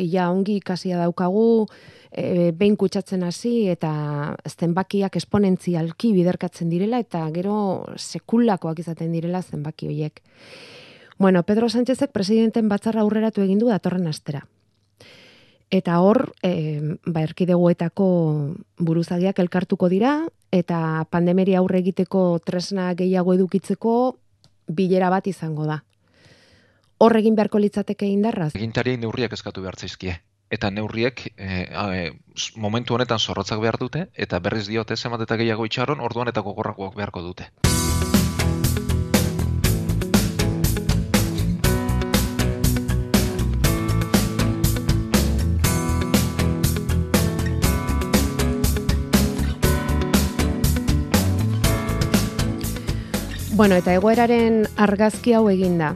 ja 0.06 0.28
ongi 0.30 0.60
ikasia 0.62 1.00
daukagu, 1.02 1.66
e, 2.12 2.52
behin 2.54 2.76
kutsatzen 2.78 3.24
hasi 3.26 3.68
eta 3.72 4.36
zenbakiak 4.46 5.18
esponentzialki 5.18 6.12
biderkatzen 6.14 6.70
direla 6.70 7.00
eta 7.02 7.24
gero 7.34 7.58
sekulakoak 7.98 8.84
izaten 8.84 9.16
direla 9.16 9.42
zenbaki 9.42 9.90
horiek. 9.90 10.22
Bueno, 11.18 11.42
Pedro 11.42 11.70
Sánchezek 11.70 12.14
presidenten 12.14 12.70
batzarra 12.70 13.02
aurreratu 13.02 13.42
egin 13.42 13.58
du 13.58 13.72
datorren 13.74 14.06
astera. 14.06 14.44
Eta 15.74 15.98
hor, 16.00 16.36
e, 16.46 16.80
ba, 17.10 17.26
erkidegoetako 17.26 18.08
buruzagiak 18.78 19.42
elkartuko 19.42 19.90
dira, 19.90 20.20
eta 20.54 21.08
pandemeri 21.10 21.58
aurre 21.58 21.82
egiteko 21.82 22.38
tresna 22.46 22.94
gehiago 22.94 23.34
edukitzeko 23.34 23.98
bilera 24.68 25.10
bat 25.10 25.28
izango 25.28 25.66
da. 25.66 25.82
Hor 26.98 27.16
egin 27.20 27.36
beharko 27.38 27.62
litzateke 27.62 28.10
indarraz? 28.10 28.54
Agintariei 28.56 28.98
neurriak 28.98 29.34
eskatu 29.38 29.62
behar 29.62 29.78
zaizkie. 29.78 30.18
Eta 30.50 30.72
neurriek 30.72 31.26
e, 31.36 32.12
momentu 32.56 32.96
honetan 32.96 33.20
zorrotzak 33.20 33.60
behar 33.62 33.78
dute, 33.78 34.08
eta 34.16 34.40
berriz 34.40 34.66
diote 34.68 34.96
zemat 34.96 35.28
eta 35.28 35.36
gehiago 35.36 35.68
itxaron, 35.68 36.00
orduan 36.00 36.32
eta 36.32 36.42
gogorrakoak 36.42 36.96
beharko 36.96 37.22
dute. 37.22 37.52
Bueno, 53.58 53.74
eta 53.74 53.90
egoeraren 53.98 54.68
argazki 54.78 55.32
hau 55.34 55.48
eginda. 55.50 55.96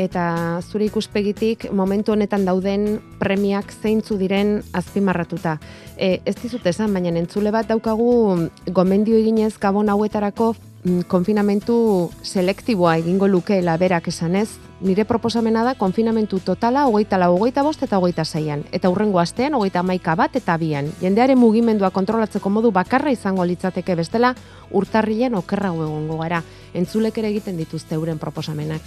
Eta 0.00 0.22
zure 0.64 0.86
ikuspegitik 0.86 1.66
momentu 1.76 2.14
honetan 2.14 2.46
dauden 2.48 3.02
premiak 3.20 3.74
zeintzu 3.82 4.16
diren 4.16 4.62
azpimarratuta. 4.72 5.58
E, 5.98 6.22
ez 6.24 6.34
dizut 6.40 6.64
esan, 6.64 6.94
baina 6.96 7.12
entzule 7.20 7.52
bat 7.52 7.68
daukagu 7.68 8.48
gomendio 8.72 9.18
eginez 9.20 9.58
gabon 9.60 9.92
hauetarako 9.92 10.54
mm, 10.54 11.02
konfinamentu 11.12 11.76
selektiboa 12.22 12.96
egingo 13.02 13.28
lukeela 13.28 13.76
berak 13.76 14.08
esanez, 14.08 14.48
nire 14.80 15.04
proposamena 15.04 15.66
da 15.68 15.74
konfinamentu 15.74 16.40
totala 16.40 16.86
hogeita 16.88 17.18
la 17.20 17.28
hogeita 17.28 17.62
bost 17.62 17.84
eta 17.84 17.98
hogeita 18.00 18.24
zaian. 18.24 18.64
Eta 18.72 18.88
hurrengo 18.88 19.20
astean 19.20 19.52
hogeita 19.54 19.82
maika 19.82 20.16
bat 20.16 20.40
eta 20.40 20.56
bian. 20.56 20.88
Jendearen 21.04 21.38
mugimendua 21.38 21.90
kontrolatzeko 21.90 22.48
modu 22.48 22.72
bakarra 22.72 23.12
izango 23.12 23.44
litzateke 23.44 24.00
bestela 24.00 24.32
urtarrilen 24.72 25.34
okerra 25.34 25.74
egongo 25.76 26.16
gara. 26.24 26.40
Entzulek 26.74 27.18
ere 27.18 27.30
egiten 27.34 27.56
dituzte 27.56 27.94
euren 27.94 28.18
proposamenak. 28.18 28.82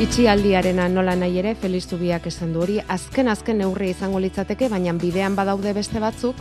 Itxialdiarena 0.00 0.90
nola 0.92 1.14
nahi 1.16 1.38
ere, 1.40 1.54
Feliz 1.56 1.86
Zubiak 1.88 2.26
esan 2.28 2.52
du 2.52 2.60
hori, 2.60 2.76
azken 2.88 3.28
azken 3.32 3.58
neurri 3.62 3.90
izango 3.94 4.20
litzateke, 4.20 4.68
baina 4.68 4.92
bidean 4.92 5.36
badaude 5.36 5.72
beste 5.72 6.00
batzuk, 6.00 6.36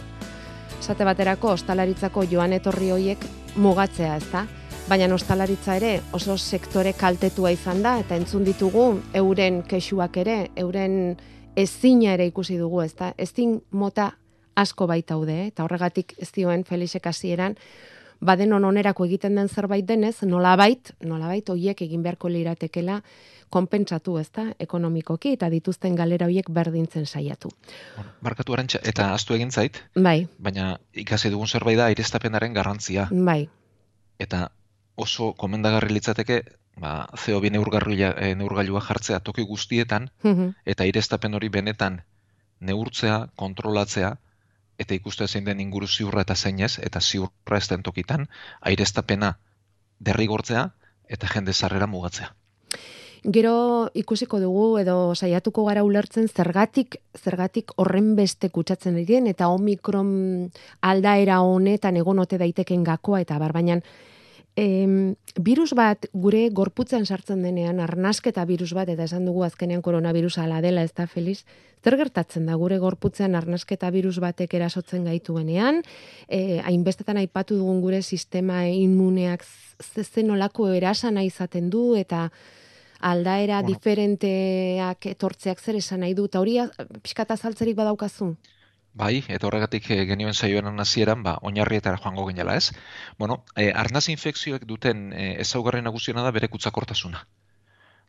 esate 0.79 1.07
baterako 1.07 1.53
ostalaritzako 1.55 2.25
joan 2.31 2.53
etorri 2.53 2.91
hoiek 2.91 3.23
mugatzea, 3.55 4.17
ez 4.17 4.29
da? 4.31 4.45
baina 4.85 5.07
nostalaritza 5.09 5.75
ere 5.79 5.95
oso 6.13 6.35
sektore 6.37 6.93
kaltetua 6.93 7.51
izan 7.55 7.81
da, 7.81 7.95
eta 8.01 8.17
entzun 8.19 8.43
ditugu 8.45 8.83
euren 9.17 9.63
kexuak 9.65 10.19
ere, 10.21 10.35
euren 10.61 11.15
ezina 11.57 12.13
ere 12.13 12.27
ikusi 12.29 12.59
dugu, 12.59 12.83
ez 12.83 12.93
da? 12.99 13.13
Ezin 13.17 13.57
mota 13.71 14.11
asko 14.55 14.87
baitaude, 14.87 15.39
eh? 15.41 15.47
eta 15.49 15.65
horregatik 15.65 16.13
ez 16.21 16.29
dioen 16.35 16.63
Felixek 16.63 17.07
hasieran 17.07 17.57
baden 18.25 18.53
onerako 18.53 19.05
egiten 19.05 19.35
den 19.35 19.47
zerbait 19.49 19.85
denez, 19.85 20.23
nolabait, 20.23 20.91
nolabait 21.03 21.49
hoiek 21.49 21.81
egin 21.81 22.03
beharko 22.03 22.29
liratekela 22.29 23.01
konpentsatu, 23.49 24.17
ezta, 24.19 24.47
ekonomikoki 24.59 25.31
eta 25.37 25.49
dituzten 25.53 25.95
galera 25.95 26.25
hoiek 26.27 26.49
berdintzen 26.51 27.05
saiatu. 27.05 27.51
Bueno, 27.95 28.11
markatu 28.25 28.53
arantxa, 28.57 28.79
eta 28.83 29.11
astu 29.13 29.35
egin 29.37 29.51
zait, 29.51 29.77
bai. 29.95 30.27
baina 30.39 30.79
ikasi 30.93 31.29
dugun 31.29 31.47
zerbait 31.47 31.77
da 31.77 31.85
aireztapenaren 31.85 32.53
garrantzia. 32.53 33.07
Bai. 33.11 33.47
Eta 34.19 34.49
oso 34.97 35.33
komendagarri 35.37 35.93
litzateke 35.93 36.41
ba, 36.77 37.07
CO2 37.15 37.51
neurgarria, 37.51 38.13
e, 38.17 38.33
neurgailua 38.35 38.81
jartzea 38.81 39.19
toki 39.19 39.43
guztietan, 39.47 40.09
Mhm. 40.23 40.49
eta 40.65 40.83
aireztapen 40.83 41.33
hori 41.33 41.49
benetan 41.49 42.01
neurtzea, 42.59 43.29
kontrolatzea, 43.35 44.17
eta 44.79 44.93
ikuste 44.93 45.27
zein 45.27 45.45
den 45.45 45.59
inguru 45.59 45.87
ziurra 45.87 46.21
eta 46.21 46.35
zeinez, 46.35 46.79
eta 46.79 47.01
ziurra 47.01 47.57
ez 47.57 47.67
den 47.69 47.83
tokitan, 47.83 48.27
aireztapena 48.61 49.35
derrigortzea, 49.99 50.69
eta 51.09 51.27
jende 51.33 51.53
zarrera 51.53 51.87
mugatzea. 51.87 52.33
Gero 53.25 53.89
ikusiko 53.97 54.37
dugu 54.37 54.77
edo 54.77 55.15
saiatuko 55.15 55.63
gara 55.65 55.81
ulertzen 55.83 56.27
zergatik 56.29 56.99
zergatik 57.17 57.71
horren 57.81 58.11
beste 58.15 58.51
kutsatzen 58.53 58.99
diren 58.99 59.25
eta 59.31 59.47
omikron 59.49 60.11
aldaera 60.81 61.39
honetan 61.41 61.97
egon 61.97 62.21
ote 62.21 62.37
daiteken 62.37 62.83
gakoa 62.85 63.23
eta 63.23 63.39
bar 63.41 63.55
baina 63.55 63.79
em, 64.55 65.15
virus 65.35 65.73
bat 65.75 66.07
gure 66.13 66.49
gorputzen 66.49 67.05
sartzen 67.05 67.43
denean 67.43 67.79
arnasketa 67.83 68.45
virus 68.45 68.73
bat 68.73 68.89
eta 68.89 69.03
esan 69.03 69.25
dugu 69.25 69.43
azkenean 69.43 69.81
koronavirusa 69.81 70.43
ala 70.43 70.61
dela 70.61 70.83
ez 70.83 70.93
da 70.95 71.07
feliz 71.07 71.43
zer 71.83 71.97
gertatzen 71.97 72.45
da 72.45 72.55
gure 72.55 72.77
gorputzean 72.79 73.35
arnasketa 73.35 73.91
virus 73.91 74.19
batek 74.19 74.53
erasotzen 74.53 75.03
gaituenean 75.05 75.83
eh 76.29 76.61
hainbestetan 76.63 77.17
aipatu 77.17 77.57
dugun 77.57 77.81
gure 77.81 78.01
sistema 78.01 78.65
immuneak 78.67 79.43
zenolako 80.03 80.69
erasana 80.73 81.23
izaten 81.23 81.69
du 81.69 81.95
eta 81.95 82.31
aldaera 83.01 83.61
Bueno. 83.61 83.75
diferenteak 83.75 85.05
etortzeak 85.05 85.59
zer 85.59 85.75
esan 85.75 85.99
nahi 85.99 86.13
du, 86.13 86.25
eta 86.25 86.39
hori 86.39 86.57
pixkat 87.03 87.31
azaltzerik 87.31 87.75
badaukazu? 87.75 88.35
Bai, 88.95 89.23
eta 89.27 89.47
horregatik 89.47 89.89
eh, 89.91 90.03
genioen 90.07 90.33
saioan 90.33 90.79
hasieran, 90.79 91.23
ba, 91.23 91.35
oinarrietara 91.49 91.99
joango 91.99 92.27
ginela, 92.29 92.55
ez? 92.55 92.71
Bueno, 93.19 93.43
eh, 93.59 93.71
arnaz 93.75 94.07
infekzioek 94.13 94.63
duten 94.69 95.09
eh, 95.13 95.33
ezaugarri 95.43 95.81
nagusiena 95.83 96.23
da 96.23 96.31
bere 96.31 96.47
kutsakortasuna. 96.53 97.25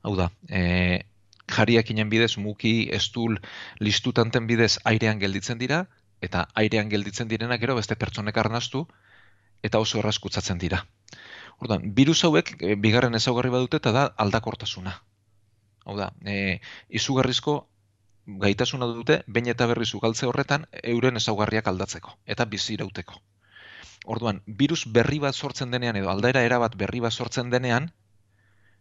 Hau 0.07 0.15
da, 0.21 0.31
eh, 0.49 1.03
jariak 1.51 1.91
inen 1.91 2.11
bidez, 2.11 2.37
muki, 2.39 2.75
estul, 3.01 3.41
listutanten 3.81 4.47
bidez 4.47 4.77
airean 4.85 5.19
gelditzen 5.19 5.59
dira, 5.59 5.87
eta 6.23 6.47
airean 6.55 6.89
gelditzen 6.93 7.29
direnak 7.29 7.61
gero 7.61 7.75
beste 7.79 7.99
pertsonek 7.99 8.39
arnaztu, 8.39 8.87
eta 9.67 9.83
oso 9.83 9.99
erraz 9.99 10.19
kutsatzen 10.23 10.63
dira. 10.63 10.85
Ordan, 11.59 11.91
virus 11.99 12.23
hauek 12.29 12.55
eh, 12.61 12.75
bigarren 12.77 13.19
ezaugarri 13.19 13.51
badute 13.51 13.83
eta 13.83 13.93
da 13.93 14.07
aldakortasuna. 14.25 15.01
Hau 15.87 15.97
da, 15.99 16.13
eh, 16.27 16.61
izugarrizko 17.01 17.65
gaitasuna 18.27 18.87
dute 18.91 19.23
behin 19.27 19.49
eta 19.53 19.67
berriz 19.71 19.93
ugaltze 19.95 20.27
horretan 20.27 20.67
euren 20.83 21.17
ezaugarriak 21.17 21.69
aldatzeko 21.71 22.17
eta 22.27 22.45
bizi 22.45 22.75
irauteko. 22.75 23.21
Orduan, 24.07 24.43
virus 24.47 24.85
berri 24.87 25.19
bat 25.19 25.35
sortzen 25.35 25.71
denean 25.71 25.97
edo 25.97 26.11
aldaera 26.11 26.43
erabat 26.47 26.77
berri 26.77 27.01
bat 27.01 27.13
sortzen 27.13 27.51
denean, 27.51 27.89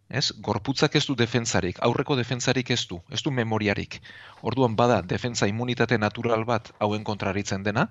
ez, 0.09 0.31
gorputzak 0.47 0.95
ez 0.95 1.05
du 1.05 1.15
defentzarik, 1.15 1.79
aurreko 1.81 2.15
defentzarik 2.15 2.69
ez 2.71 2.85
du, 2.89 2.99
ez 3.09 3.21
du 3.23 3.31
memoriarik. 3.31 4.01
Orduan 4.41 4.75
bada 4.75 5.01
defentza 5.01 5.47
immunitate 5.47 5.97
natural 5.97 6.45
bat 6.45 6.71
hauen 6.79 7.03
kontraritzen 7.03 7.63
dena, 7.63 7.87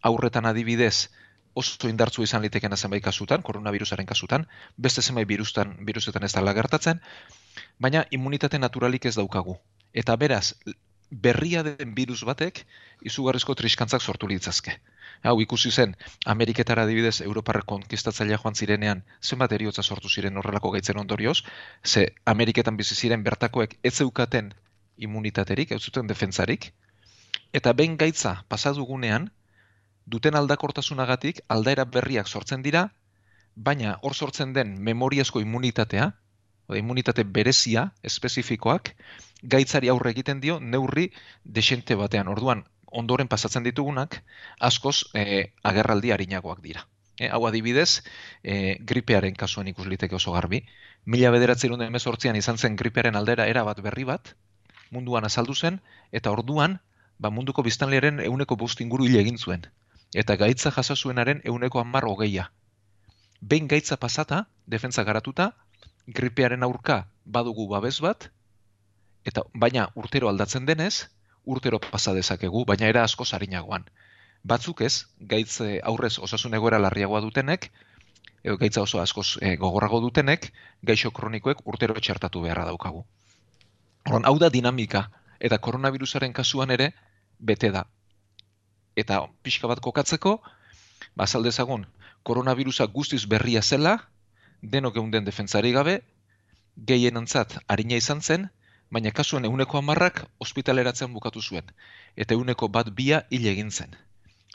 aurretan 0.00 0.46
adibidez 0.46 1.08
oso 1.54 1.88
indartzu 1.88 2.22
izan 2.24 2.42
litekena 2.42 2.76
zenbait 2.76 3.04
kasutan, 3.04 3.42
koronavirusaren 3.42 4.06
kasutan, 4.06 4.46
beste 4.76 5.02
zenbait 5.02 5.28
virustan, 5.28 5.76
virusetan 5.84 6.24
ez 6.24 6.32
da 6.32 6.52
gertatzen, 6.52 7.00
baina 7.78 8.06
immunitate 8.10 8.58
naturalik 8.58 9.04
ez 9.04 9.14
daukagu. 9.16 9.58
Eta 9.92 10.16
beraz, 10.16 10.54
berria 11.12 11.62
den 11.62 11.94
virus 11.94 12.22
batek 12.24 12.62
izugarrizko 13.04 13.54
triskantzak 13.54 14.00
sortu 14.00 14.28
litzazke. 14.28 14.78
Hau 15.22 15.36
ikusi 15.44 15.70
zen, 15.70 15.94
Ameriketara 16.24 16.86
adibidez 16.86 17.20
Europarrek 17.20 17.66
konkistatzailea 17.68 18.38
joan 18.42 18.54
zirenean 18.54 19.02
zenbat 19.22 19.52
eriotza 19.52 19.82
sortu 19.82 20.08
ziren 20.08 20.36
horrelako 20.36 20.70
gaitzen 20.70 20.98
ondorioz, 20.98 21.42
ze 21.84 22.06
Ameriketan 22.24 22.76
bizi 22.76 22.94
ziren 22.94 23.22
bertakoek 23.22 23.76
ez 23.82 23.94
zeukaten 23.94 24.52
immunitaterik, 24.96 25.72
ez 25.72 25.82
zuten 25.82 26.06
defentzarik, 26.06 26.72
eta 27.52 27.72
behin 27.72 27.96
gaitza 27.96 28.44
pasadugunean, 28.48 29.30
duten 30.06 30.34
aldakortasunagatik 30.34 31.40
aldaera 31.48 31.84
berriak 31.84 32.28
sortzen 32.28 32.62
dira, 32.62 32.88
baina 33.54 33.98
hor 34.02 34.14
sortzen 34.14 34.52
den 34.52 34.74
memoriazko 34.82 35.40
immunitatea, 35.40 36.12
oda 36.68 36.78
immunitate 36.78 37.24
berezia, 37.24 37.90
espezifikoak, 38.02 38.94
gaitzari 39.42 39.88
aurre 39.88 40.10
egiten 40.10 40.40
dio 40.40 40.58
neurri 40.60 41.10
desente 41.44 41.94
batean. 41.98 42.28
Orduan, 42.28 42.64
ondoren 42.86 43.28
pasatzen 43.28 43.64
ditugunak, 43.66 44.22
askoz 44.60 45.04
eh, 45.14 45.52
agerraldi 45.62 46.12
harinagoak 46.12 46.62
dira. 46.62 46.86
E, 47.18 47.28
hau 47.28 47.44
adibidez, 47.46 48.02
e, 48.42 48.78
gripearen 48.80 49.34
kasuan 49.38 49.68
ikus 49.68 49.86
liteke 49.86 50.16
oso 50.16 50.32
garbi. 50.32 50.62
Mila 51.04 51.30
bederatzerun 51.34 51.82
emezortzian 51.84 52.36
izan 52.36 52.58
zen 52.58 52.76
gripearen 52.76 53.16
aldera 53.16 53.46
era 53.50 53.64
bat 53.68 53.82
berri 53.84 54.04
bat, 54.08 54.34
munduan 54.90 55.24
azaldu 55.28 55.54
zen, 55.54 55.80
eta 56.12 56.32
orduan, 56.32 56.78
ba, 57.18 57.30
munduko 57.30 57.62
biztanlearen 57.62 58.20
euneko 58.24 58.56
bost 58.56 58.80
inguru 58.80 59.06
hile 59.06 59.20
egin 59.20 59.38
zuen. 59.38 59.66
Eta 60.14 60.36
gaitza 60.36 60.72
jasa 60.74 60.96
zuenaren 60.96 61.40
euneko 61.44 61.80
hamar 61.80 62.04
hogeia. 62.08 62.50
Behin 63.40 63.68
gaitza 63.68 63.96
pasata, 63.96 64.46
defentza 64.66 65.04
garatuta, 65.04 65.52
gripearen 66.06 66.62
aurka 66.62 67.06
badugu 67.24 67.68
babes 67.68 68.00
bat, 68.00 68.30
eta 69.24 69.44
baina 69.54 69.88
urtero 69.94 70.28
aldatzen 70.28 70.66
denez, 70.66 71.08
urtero 71.44 71.80
pasa 71.80 72.14
dezakegu, 72.14 72.64
baina 72.64 72.88
era 72.88 73.04
asko 73.04 73.24
sarinagoan. 73.24 73.86
Batzuk 74.42 74.82
ez, 74.82 75.06
gaitz 75.20 75.60
eh, 75.60 75.78
aurrez 75.82 76.18
osasun 76.18 76.54
egoera 76.58 76.78
larriagoa 76.82 77.20
dutenek, 77.22 77.70
edo 78.42 78.56
gaitza 78.58 78.82
oso 78.82 79.00
askoz 79.00 79.38
eh, 79.40 79.56
gogorrago 79.56 80.00
dutenek, 80.02 80.50
gaixo 80.82 81.10
kronikoek 81.14 81.62
urtero 81.66 81.94
txertatu 81.94 82.42
beharra 82.42 82.66
daukagu. 82.70 83.04
Orduan, 84.06 84.26
hau 84.26 84.38
da 84.42 84.50
dinamika, 84.50 85.06
eta 85.38 85.58
koronavirusaren 85.58 86.32
kasuan 86.32 86.70
ere, 86.74 86.90
bete 87.38 87.70
da. 87.70 87.84
Eta 88.98 89.22
pixka 89.42 89.70
bat 89.70 89.80
kokatzeko, 89.80 90.40
bazaldezagun, 91.18 91.86
koronavirusa 92.26 92.86
guztiz 92.86 93.24
berria 93.26 93.62
zela, 93.62 93.98
denok 94.62 94.98
geunden 94.98 95.24
defentsari 95.24 95.72
gabe, 95.74 96.00
gehienantzat 96.90 97.58
harina 97.68 97.98
izan 97.98 98.22
zen, 98.22 98.50
baina 98.92 99.10
kasuen 99.16 99.48
euneko 99.48 99.78
hamarrak 99.78 100.18
ospitaleratzen 100.44 101.12
bukatu 101.16 101.40
zuen, 101.40 101.68
eta 102.16 102.36
euneko 102.36 102.68
bat 102.68 102.90
bia 102.98 103.22
hil 103.30 103.46
egin 103.52 103.70
zen. 103.70 103.96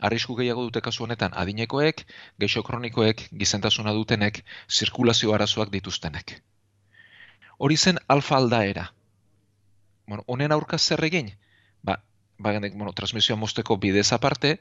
Arrisku 0.08 0.36
gehiago 0.38 0.66
dute 0.68 0.82
kasu 0.86 1.06
honetan 1.06 1.34
adinekoek, 1.44 2.04
geixo 2.44 2.62
kronikoek, 2.64 3.24
gizentasuna 3.42 3.94
dutenek, 3.98 4.44
zirkulazio 4.70 5.34
arazoak 5.34 5.72
dituztenek. 5.74 6.36
Hori 7.58 7.78
zen 7.78 7.98
alfa 8.08 8.38
aldaera. 8.38 8.92
Bueno, 10.06 10.24
honen 10.28 10.54
aurka 10.54 10.78
zer 10.78 11.04
egin? 11.10 11.34
Ba, 11.82 11.98
ba 12.38 12.54
bueno, 12.60 12.94
transmisioa 12.94 13.38
mosteko 13.42 13.78
bidez 13.78 14.12
aparte, 14.14 14.60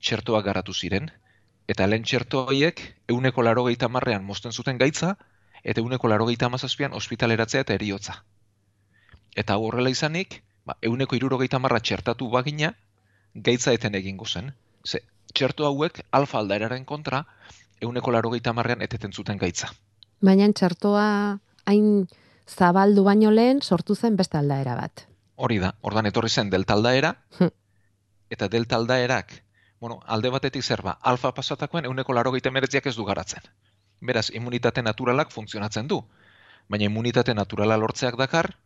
txertoak 0.00 0.46
garatu 0.46 0.72
ziren, 0.72 1.10
eta 1.66 1.90
lehen 1.90 2.04
txerto 2.04 2.44
horiek 2.46 2.80
euneko 3.08 3.42
laro 3.42 3.66
marrean 3.90 4.24
mosten 4.24 4.52
zuten 4.52 4.78
gaitza, 4.78 5.16
eta 5.64 5.80
euneko 5.80 6.08
laro 6.08 6.26
gehieta 6.26 6.48
ospitaleratzea 6.92 7.60
eta 7.62 7.74
eriotza. 7.74 8.22
Eta 9.36 9.58
horrela 9.60 9.92
izanik, 9.92 10.40
ba, 10.64 10.78
euneko 10.82 11.16
irurogeita 11.16 11.60
marra 11.60 11.80
txertatu 11.80 12.28
bagina, 12.32 12.72
gaitza 13.34 13.74
eten 13.76 13.94
egingo 13.94 14.26
zen. 14.26 14.54
Ze, 14.86 15.02
txertu 15.34 15.66
hauek 15.68 16.00
alfa 16.16 16.40
aldaeraren 16.40 16.86
kontra, 16.88 17.26
euneko 17.80 18.14
laro 18.14 18.30
gehieta 18.32 18.54
marrean 18.56 18.82
eteten 18.82 19.12
zuten 19.12 19.38
gaitza. 19.38 19.68
Baina 20.24 20.48
txertoa 20.52 21.06
hain 21.68 22.06
zabaldu 22.48 23.04
baino 23.04 23.30
lehen 23.30 23.60
sortu 23.62 23.94
zen 23.94 24.16
beste 24.16 24.38
aldaera 24.38 24.76
bat. 24.78 25.06
Hori 25.36 25.58
da, 25.60 25.74
ordan 25.82 26.06
etorri 26.08 26.30
zen 26.30 26.50
delta 26.50 26.74
aldaera, 26.78 27.12
hm. 27.38 27.52
eta 28.32 28.48
delta 28.48 28.76
aldaerak, 28.80 29.42
bueno, 29.80 30.00
alde 30.06 30.30
batetik 30.32 30.64
zer 30.64 30.82
ba, 30.82 30.96
alfa 31.02 31.34
pasatakoen 31.34 31.84
euneko 31.84 32.14
laro 32.16 32.32
gehieta 32.32 32.50
ez 32.88 32.96
du 32.96 33.04
garatzen. 33.04 33.42
Beraz, 34.00 34.30
immunitate 34.32 34.82
naturalak 34.82 35.30
funtzionatzen 35.30 35.88
du. 35.88 36.04
Baina 36.68 36.84
immunitate 36.84 37.34
naturala 37.34 37.76
lortzeak 37.76 38.16
dakar, 38.16 38.56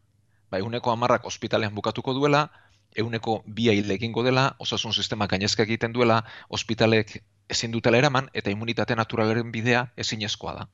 ba, 0.51 0.59
euneko 0.59 0.91
amarrak 0.91 1.25
ospitalean 1.27 1.75
bukatuko 1.75 2.15
duela, 2.15 2.51
euneko 2.97 3.43
bia 3.47 3.73
hil 3.73 3.91
egingo 3.91 4.23
dela, 4.27 4.55
osasun 4.59 4.93
sistema 4.93 5.27
gainezka 5.27 5.63
egiten 5.63 5.93
duela, 5.93 6.25
ospitalek 6.49 7.23
ezin 7.49 7.73
dutela 7.73 7.99
eraman, 7.99 8.31
eta 8.35 8.51
immunitate 8.51 8.97
naturalaren 8.97 9.53
bidea 9.53 9.87
ezin 9.97 10.21
da. 10.21 10.69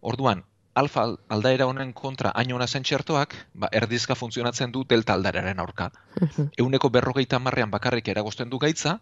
Orduan, 0.00 0.44
alfa 0.74 1.04
aldaera 1.28 1.66
honen 1.66 1.92
kontra 1.92 2.32
hain 2.34 2.52
hona 2.52 2.66
zen 2.66 2.82
txertoak, 2.82 3.34
ba, 3.54 3.68
erdizka 3.72 4.14
funtzionatzen 4.14 4.72
du 4.72 4.84
delta 4.84 5.14
aldaeraren 5.14 5.60
aurka. 5.60 5.90
euneko 6.58 6.90
berrogeita 6.90 7.38
marrean 7.38 7.70
bakarrik 7.70 8.08
eragosten 8.08 8.50
du 8.50 8.58
gaitza, 8.58 9.00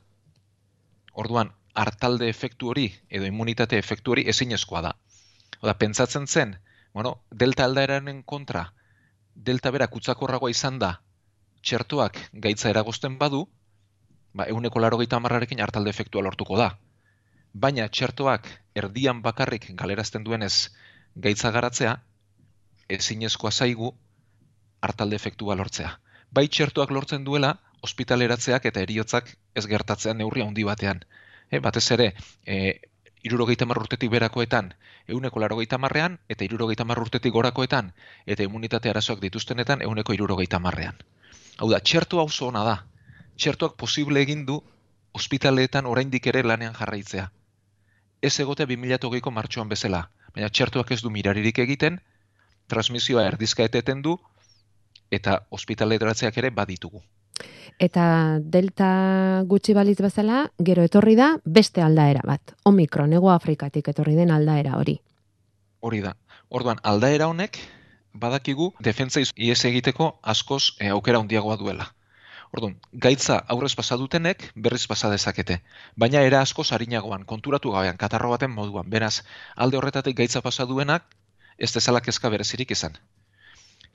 orduan, 1.12 1.52
hartalde 1.74 2.28
efektu 2.28 2.68
hori, 2.68 2.92
edo 3.08 3.24
immunitate 3.26 3.78
efektu 3.78 4.12
hori 4.12 4.24
ezinezkoa 4.28 4.82
da. 4.82 4.94
Oda, 5.60 5.74
pentsatzen 5.74 6.26
zen, 6.26 6.58
bueno, 6.92 7.22
delta 7.30 7.64
aldaeraren 7.64 8.22
kontra, 8.22 8.72
delta 9.34 9.70
bera 9.70 9.86
kutsakorragoa 9.88 10.50
izan 10.50 10.78
da, 10.78 11.00
txertuak 11.62 12.18
gaitza 12.32 12.70
eragozten 12.70 13.18
badu, 13.18 13.46
ba, 14.34 14.46
eguneko 14.46 14.80
laro 14.80 14.98
gaita 14.98 15.20
hartalde 15.20 15.90
efektua 15.90 16.22
lortuko 16.22 16.56
da. 16.56 16.76
Baina 17.52 17.88
txertuak 17.88 18.46
erdian 18.74 19.22
bakarrik 19.22 19.72
galerazten 19.74 20.24
duenez 20.24 20.70
gaitza 21.16 21.50
garatzea, 21.50 22.00
ezinezkoa 22.88 23.50
zaigu 23.50 23.94
hartalde 24.80 25.16
efektua 25.16 25.54
lortzea. 25.54 25.98
Bai 26.32 26.46
txertuak 26.48 26.90
lortzen 26.90 27.24
duela, 27.24 27.58
ospitaleratzeak 27.82 28.66
eta 28.66 28.80
eriotzak 28.80 29.36
ez 29.54 29.66
gertatzean 29.66 30.18
neurria 30.18 30.46
handi 30.46 30.64
batean. 30.64 31.02
E, 31.50 31.58
batez 31.58 31.90
ere, 31.90 32.12
e, 32.46 32.80
irurogeita 33.22 33.66
urtetik 33.66 34.10
berakoetan, 34.10 34.74
euneko 35.08 35.40
larogeita 35.40 35.78
marrean, 35.78 36.18
eta 36.28 36.44
irurogeita 36.44 36.84
urtetik 36.84 37.32
gorakoetan, 37.32 37.92
eta 38.26 38.42
immunitate 38.42 38.90
arazoak 38.90 39.20
dituztenetan, 39.20 39.82
euneko 39.82 40.12
irurogeita 40.12 40.58
marrean. 40.58 40.96
Hau 41.58 41.70
da, 41.70 41.80
txertu 41.80 42.18
hau 42.18 42.28
ona 42.46 42.64
da. 42.64 42.76
Txertuak 43.36 43.76
posible 43.76 44.20
egin 44.20 44.46
du, 44.46 44.62
ospitaleetan 45.12 45.86
oraindik 45.86 46.26
ere 46.26 46.42
lanean 46.42 46.74
jarraitzea. 46.74 47.30
Ez 48.22 48.40
egote 48.40 48.66
2008ko 48.66 49.30
martxoan 49.30 49.68
bezala, 49.68 50.10
baina 50.34 50.48
txertuak 50.48 50.90
ez 50.90 51.00
du 51.02 51.10
miraririk 51.10 51.58
egiten, 51.58 52.00
transmisioa 52.68 53.24
erdizka 53.26 53.64
eteten 53.64 54.02
du, 54.02 54.18
eta 55.10 55.40
ospitaletratzeak 55.50 56.36
ere 56.38 56.50
baditugu. 56.50 57.02
Eta 57.80 58.04
delta 58.54 58.86
gutxi 59.48 59.72
balitz 59.72 60.02
bezala, 60.04 60.40
gero 60.68 60.82
etorri 60.84 61.14
da 61.16 61.30
beste 61.58 61.80
aldaera 61.80 62.20
bat. 62.28 62.52
Omikron, 62.68 63.14
ego 63.16 63.30
Afrikatik 63.32 63.88
etorri 63.88 64.18
den 64.18 64.32
aldaera 64.34 64.74
hori. 64.76 64.98
Hori 65.80 66.02
da. 66.04 66.12
Orduan, 66.50 66.82
aldaera 66.84 67.30
honek, 67.32 67.56
badakigu, 68.12 68.74
defentza 68.84 69.22
ies 69.24 69.64
egiteko 69.64 70.10
askoz 70.34 70.74
e, 70.76 70.90
aukera 70.92 71.22
handiagoa 71.24 71.56
duela. 71.56 71.88
Orduan, 72.52 72.76
gaitza 72.92 73.38
aurrez 73.54 73.72
pasadutenek 73.78 74.44
berriz 74.56 74.84
pasa 74.90 75.08
dezakete. 75.08 75.60
Baina 75.96 76.20
era 76.28 76.44
askoz 76.44 76.68
harinagoan, 76.76 77.24
konturatu 77.24 77.72
gabean, 77.72 77.96
katarro 77.96 78.34
baten 78.34 78.52
moduan. 78.52 78.90
Beraz, 78.90 79.22
alde 79.56 79.80
horretatik 79.80 80.20
gaitza 80.20 80.44
pasaduenak, 80.44 81.08
ez 81.56 81.72
dezalak 81.72 82.12
ezka 82.12 82.28
berezirik 82.28 82.76
izan. 82.76 83.00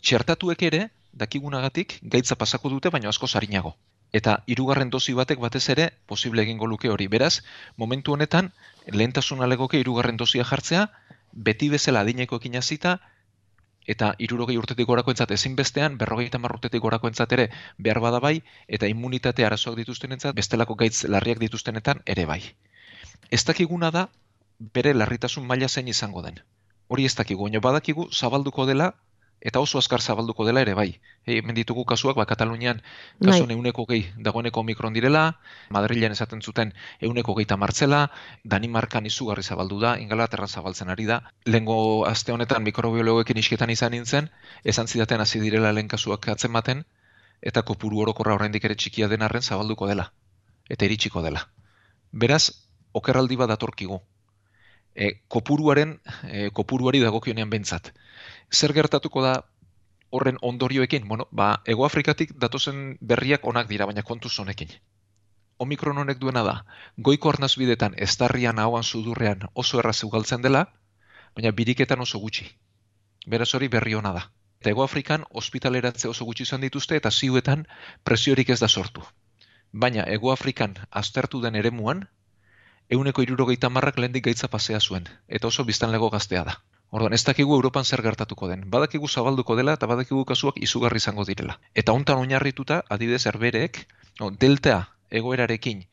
Txertatuek 0.01 0.63
ere, 0.71 0.87
dakigunagatik 1.15 1.99
gaitza 2.03 2.35
pasako 2.35 2.69
dute 2.69 2.89
baino 2.89 3.09
asko 3.09 3.27
sarinago. 3.27 3.75
Eta 4.13 4.35
hirugarren 4.47 4.91
dozi 4.93 5.13
batek 5.17 5.39
batez 5.39 5.63
ere 5.69 5.89
posible 6.07 6.43
egingo 6.43 6.67
luke 6.67 6.89
hori. 6.89 7.07
Beraz, 7.07 7.41
momentu 7.75 8.13
honetan 8.13 8.51
lehentasun 8.87 9.41
alegoke 9.43 9.79
hirugarren 9.79 10.17
dozia 10.17 10.43
jartzea, 10.43 10.87
beti 11.33 11.69
bezala 11.69 12.03
adinekoekin 12.05 12.55
hasita 12.55 12.99
eta 13.85 14.13
hirurogei 14.17 14.57
urtetik 14.57 14.87
gorakoentzat 14.87 15.31
ezin 15.31 15.55
bestean, 15.55 15.97
berrogei 15.97 16.27
eta 16.27 16.39
urtetik 16.39 16.81
gorakoentzat 16.81 17.31
ere 17.37 17.49
behar 17.77 17.99
bada 17.99 18.19
bai, 18.19 18.41
eta 18.67 18.87
immunitate 18.87 19.45
arazoak 19.45 19.77
dituztenentzat 19.77 20.35
bestelako 20.35 20.75
gaitz 20.75 21.03
larriak 21.03 21.39
dituztenetan 21.39 22.01
ere 22.05 22.25
bai. 22.25 22.41
Ez 23.31 23.43
dakiguna 23.45 23.91
da 23.91 24.07
bere 24.59 24.93
larritasun 24.93 25.45
maila 25.45 25.67
zein 25.67 25.87
izango 25.87 26.21
den. 26.21 26.39
Hori 26.87 27.05
ez 27.05 27.15
dakigu, 27.15 27.43
baina 27.43 27.59
badakigu 27.59 28.07
zabalduko 28.11 28.65
dela 28.65 28.93
eta 29.45 29.61
oso 29.61 29.77
azkar 29.77 30.01
zabalduko 30.01 30.45
dela 30.45 30.61
ere 30.65 30.73
bai. 30.73 30.99
E, 31.23 31.41
menditugu 31.45 31.83
kasuak, 31.85 32.17
ba, 32.17 32.25
Katalunian 32.25 32.81
kasuan 33.21 33.51
bai. 33.51 33.55
euneko 33.55 33.85
gehi 33.85 34.07
dagoeneko 34.17 34.63
omikron 34.65 34.95
direla, 34.97 35.37
Madrilean 35.69 36.15
esaten 36.15 36.41
zuten 36.41 36.73
euneko 36.99 37.35
gehi 37.37 37.45
tamartzela, 37.45 37.99
Danimarkan 38.43 39.05
izugarri 39.05 39.43
zabaldu 39.43 39.77
da, 39.83 39.99
Ingalaterra 40.01 40.47
zabaltzen 40.47 40.89
ari 40.89 41.05
da. 41.05 41.19
Lengo 41.45 41.77
aste 42.09 42.33
honetan 42.33 42.65
mikrobiologekin 42.65 43.37
isketan 43.37 43.69
izan 43.69 43.93
nintzen, 43.93 44.31
esan 44.63 44.89
zidaten 44.89 45.21
hasi 45.21 45.39
direla 45.39 45.71
lehen 45.77 45.93
kasuak 45.93 46.27
atzen 46.33 46.51
maten, 46.51 46.81
eta 47.41 47.61
kopuru 47.61 48.01
orokorra 48.01 48.33
oraindik 48.39 48.65
ere 48.65 48.73
txikia 48.75 49.11
den 49.13 49.21
arren 49.21 49.45
zabalduko 49.45 49.85
dela. 49.85 50.09
Eta 50.69 50.89
iritsiko 50.89 51.21
dela. 51.21 51.45
Beraz, 52.11 52.49
okerraldi 52.97 53.37
bat 53.37 53.53
datorkigu. 53.53 54.01
E, 54.95 55.13
kopuruaren, 55.29 55.99
e, 56.23 56.49
kopuruari 56.49 57.03
dagokionean 57.03 57.49
bentsat 57.51 57.93
zer 58.51 58.73
gertatuko 58.73 59.21
da 59.23 59.33
horren 60.09 60.37
ondorioekin? 60.41 61.07
Bueno, 61.07 61.27
ba, 61.31 61.61
Ego 61.65 61.85
Afrikatik 61.85 62.33
datozen 62.39 62.97
berriak 63.01 63.47
onak 63.47 63.67
dira, 63.67 63.85
baina 63.85 64.03
kontuz 64.03 64.37
honekin. 64.39 64.71
Omikron 65.57 65.97
honek 65.97 66.19
duena 66.19 66.43
da, 66.43 66.55
goiko 66.97 67.29
arnazbidetan 67.31 67.93
ez 67.97 68.15
darrian 68.17 68.59
hauan 68.59 68.83
sudurrean 68.83 69.47
oso 69.53 69.79
erraz 69.79 70.01
ugaltzen 70.03 70.41
dela, 70.41 70.65
baina 71.35 71.51
biriketan 71.51 72.01
oso 72.01 72.19
gutxi. 72.19 72.47
Beraz 73.27 73.53
hori 73.55 73.67
berri 73.67 73.95
ona 73.95 74.11
da. 74.13 74.25
Eta 74.59 74.71
Ego 74.71 74.83
Afrikan 74.83 75.23
ospitaleratze 75.29 76.09
oso 76.09 76.25
gutxi 76.25 76.43
izan 76.43 76.61
dituzte 76.61 76.95
eta 76.99 77.11
ziuetan 77.11 77.65
presiorik 78.03 78.49
ez 78.49 78.59
da 78.59 78.67
sortu. 78.67 79.03
Baina 79.71 80.05
Ego 80.17 80.31
Afrikan 80.31 80.75
aztertu 80.91 81.41
den 81.41 81.55
eremuan, 81.55 82.07
euneko 82.89 83.25
irurogeita 83.25 83.69
marrak 83.69 83.99
lehendik 83.99 84.25
gaitza 84.25 84.47
pasea 84.47 84.79
zuen, 84.79 85.09
eta 85.27 85.47
oso 85.47 85.65
biztanlego 85.65 86.09
gaztea 86.09 86.43
da. 86.43 86.59
Orduan, 86.91 87.13
ez 87.13 87.23
dakigu 87.27 87.55
Europan 87.55 87.85
zer 87.85 88.01
gertatuko 88.01 88.47
den. 88.47 88.69
Badakigu 88.71 89.07
zabalduko 89.07 89.55
dela 89.55 89.73
eta 89.73 89.87
badakigu 89.87 90.23
kasuak 90.25 90.61
izugarri 90.61 91.01
izango 91.01 91.25
direla. 91.25 91.59
Eta 91.73 91.91
hontan 91.91 92.21
oinarrituta, 92.21 92.83
adidez 92.89 93.25
erberek, 93.31 93.81
no, 94.19 94.31
delta 94.31 94.77
egoerarekin 95.09 95.83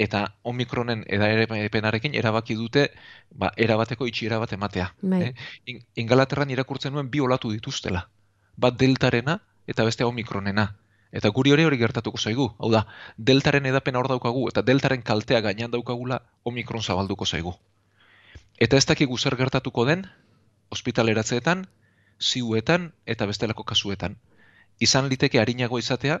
eta 0.00 0.22
omikronen 0.48 1.04
edarepenarekin 1.12 2.14
erabaki 2.16 2.56
dute 2.56 2.86
ba, 3.30 3.50
erabateko 3.56 4.08
itxiera 4.08 4.38
bat 4.40 4.52
ematea. 4.56 4.88
Bai. 5.02 5.22
Eh? 5.28 5.78
Ingalaterran 6.00 6.50
irakurtzen 6.54 6.94
nuen 6.96 7.10
bi 7.12 7.20
olatu 7.20 7.52
dituztela. 7.52 8.06
Bat 8.56 8.78
deltarena 8.80 9.38
eta 9.68 9.84
beste 9.84 10.08
omikronena. 10.08 10.70
Eta 11.12 11.28
guri 11.36 11.52
hori 11.52 11.66
hori 11.66 11.76
gertatuko 11.78 12.18
zaigu. 12.18 12.48
Hau 12.58 12.70
da, 12.72 12.84
deltaren 13.18 13.66
edapena 13.66 14.00
hor 14.00 14.08
daukagu 14.08 14.46
eta 14.48 14.62
deltaren 14.62 15.02
kaltea 15.02 15.42
gainean 15.44 15.74
daukagula 15.74 16.22
omikron 16.44 16.82
zabalduko 16.82 17.26
zaigu. 17.26 17.54
Eta 18.60 18.76
ez 18.76 18.84
dakigu 18.86 19.16
zer 19.18 19.36
gertatuko 19.40 19.86
den, 19.88 20.06
ospitaleratzeetan, 20.70 21.66
ziuetan 22.20 22.92
eta 23.06 23.26
bestelako 23.26 23.64
kasuetan. 23.64 24.18
Izan 24.80 25.08
liteke 25.08 25.40
harinago 25.40 25.78
izatea, 25.78 26.20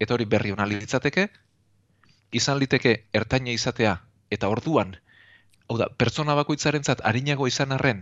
eta 0.00 0.14
hori 0.14 0.24
berri 0.24 0.54
hona 0.54 0.66
litzateke, 0.70 1.28
izan 2.32 2.58
liteke 2.62 2.94
ertaina 3.12 3.50
izatea, 3.50 3.98
eta 4.30 4.48
orduan 4.48 4.96
Hau 5.70 5.76
da, 5.78 5.86
pertsona 5.86 6.34
bakoitzarentzat 6.34 7.04
arinago 7.06 7.46
izan 7.46 7.70
arren, 7.76 8.00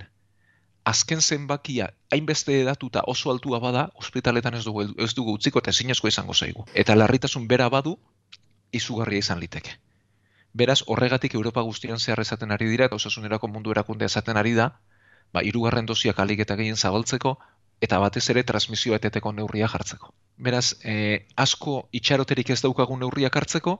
azken 0.88 1.20
zenbakia 1.20 1.90
hainbeste 2.16 2.54
edatuta 2.62 3.02
oso 3.12 3.28
altua 3.32 3.58
bada, 3.60 3.82
ospitaletan 4.00 4.56
ez 4.56 4.62
dugu, 4.64 4.86
ez 4.96 5.10
dugu 5.18 5.34
utziko 5.36 5.60
eta 5.60 5.74
ezinezko 5.76 6.08
izango 6.08 6.32
zaigu. 6.32 6.64
Eta 6.72 6.96
larritasun 6.96 7.44
bera 7.50 7.68
badu, 7.74 7.92
izugarria 8.72 9.20
izan 9.20 9.44
liteke. 9.44 9.76
Beraz, 10.52 10.82
horregatik 10.86 11.34
Europa 11.34 11.62
guztian 11.62 11.98
zehar 11.98 12.20
esaten 12.20 12.50
ari 12.50 12.68
dira, 12.68 12.86
eta 12.86 12.96
osasunerako 12.96 13.48
mundu 13.48 13.70
erakunde 13.70 14.04
esaten 14.04 14.36
ari 14.36 14.54
da, 14.54 14.70
ba, 15.32 15.42
irugarren 15.42 15.86
dosiak 15.86 16.18
alik 16.18 16.40
eta 16.40 16.56
gehien 16.56 16.76
zabaltzeko, 16.76 17.36
eta 17.80 17.98
batez 18.02 18.24
ere 18.30 18.42
transmisio 18.42 18.94
eteteko 18.94 19.32
neurria 19.32 19.68
jartzeko. 19.68 20.12
Beraz, 20.36 20.74
e, 20.84 21.26
asko 21.36 21.88
itxaroterik 21.92 22.50
ez 22.50 22.60
daukagun 22.62 23.00
neurriak 23.04 23.36
hartzeko, 23.36 23.78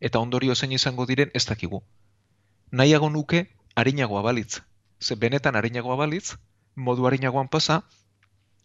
eta 0.00 0.18
ondorio 0.18 0.54
zein 0.54 0.72
izango 0.72 1.06
diren 1.06 1.30
ez 1.34 1.44
dakigu. 1.46 1.82
Nahiago 2.72 3.10
nuke, 3.10 3.46
harinagoa 3.76 4.22
balitz, 4.22 4.60
ze 5.00 5.14
benetan 5.14 5.56
harinagoa 5.56 5.96
balitz, 5.96 6.36
modu 6.76 7.06
harinagoan 7.06 7.48
pasa, 7.48 7.82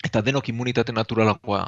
eta 0.04 0.22
denok 0.22 0.50
immunitate 0.50 0.94
naturalakoa 0.94 1.62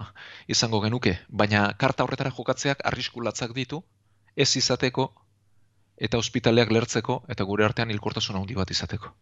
izango 0.48 0.82
genuke, 0.82 1.18
baina 1.30 1.74
karta 1.78 2.04
horretara 2.04 2.32
jokatzeak 2.32 2.84
arrisku 2.86 3.24
latzak 3.24 3.54
ditu, 3.56 3.82
ez 4.36 4.50
izateko, 4.56 5.08
eta 5.98 6.18
ospitaleak 6.18 6.72
lertzeko, 6.72 7.24
eta 7.28 7.44
gure 7.44 7.66
artean 7.66 7.92
hilkortasun 7.92 8.38
handi 8.38 8.56
bat 8.56 8.72
izateko. 8.72 9.14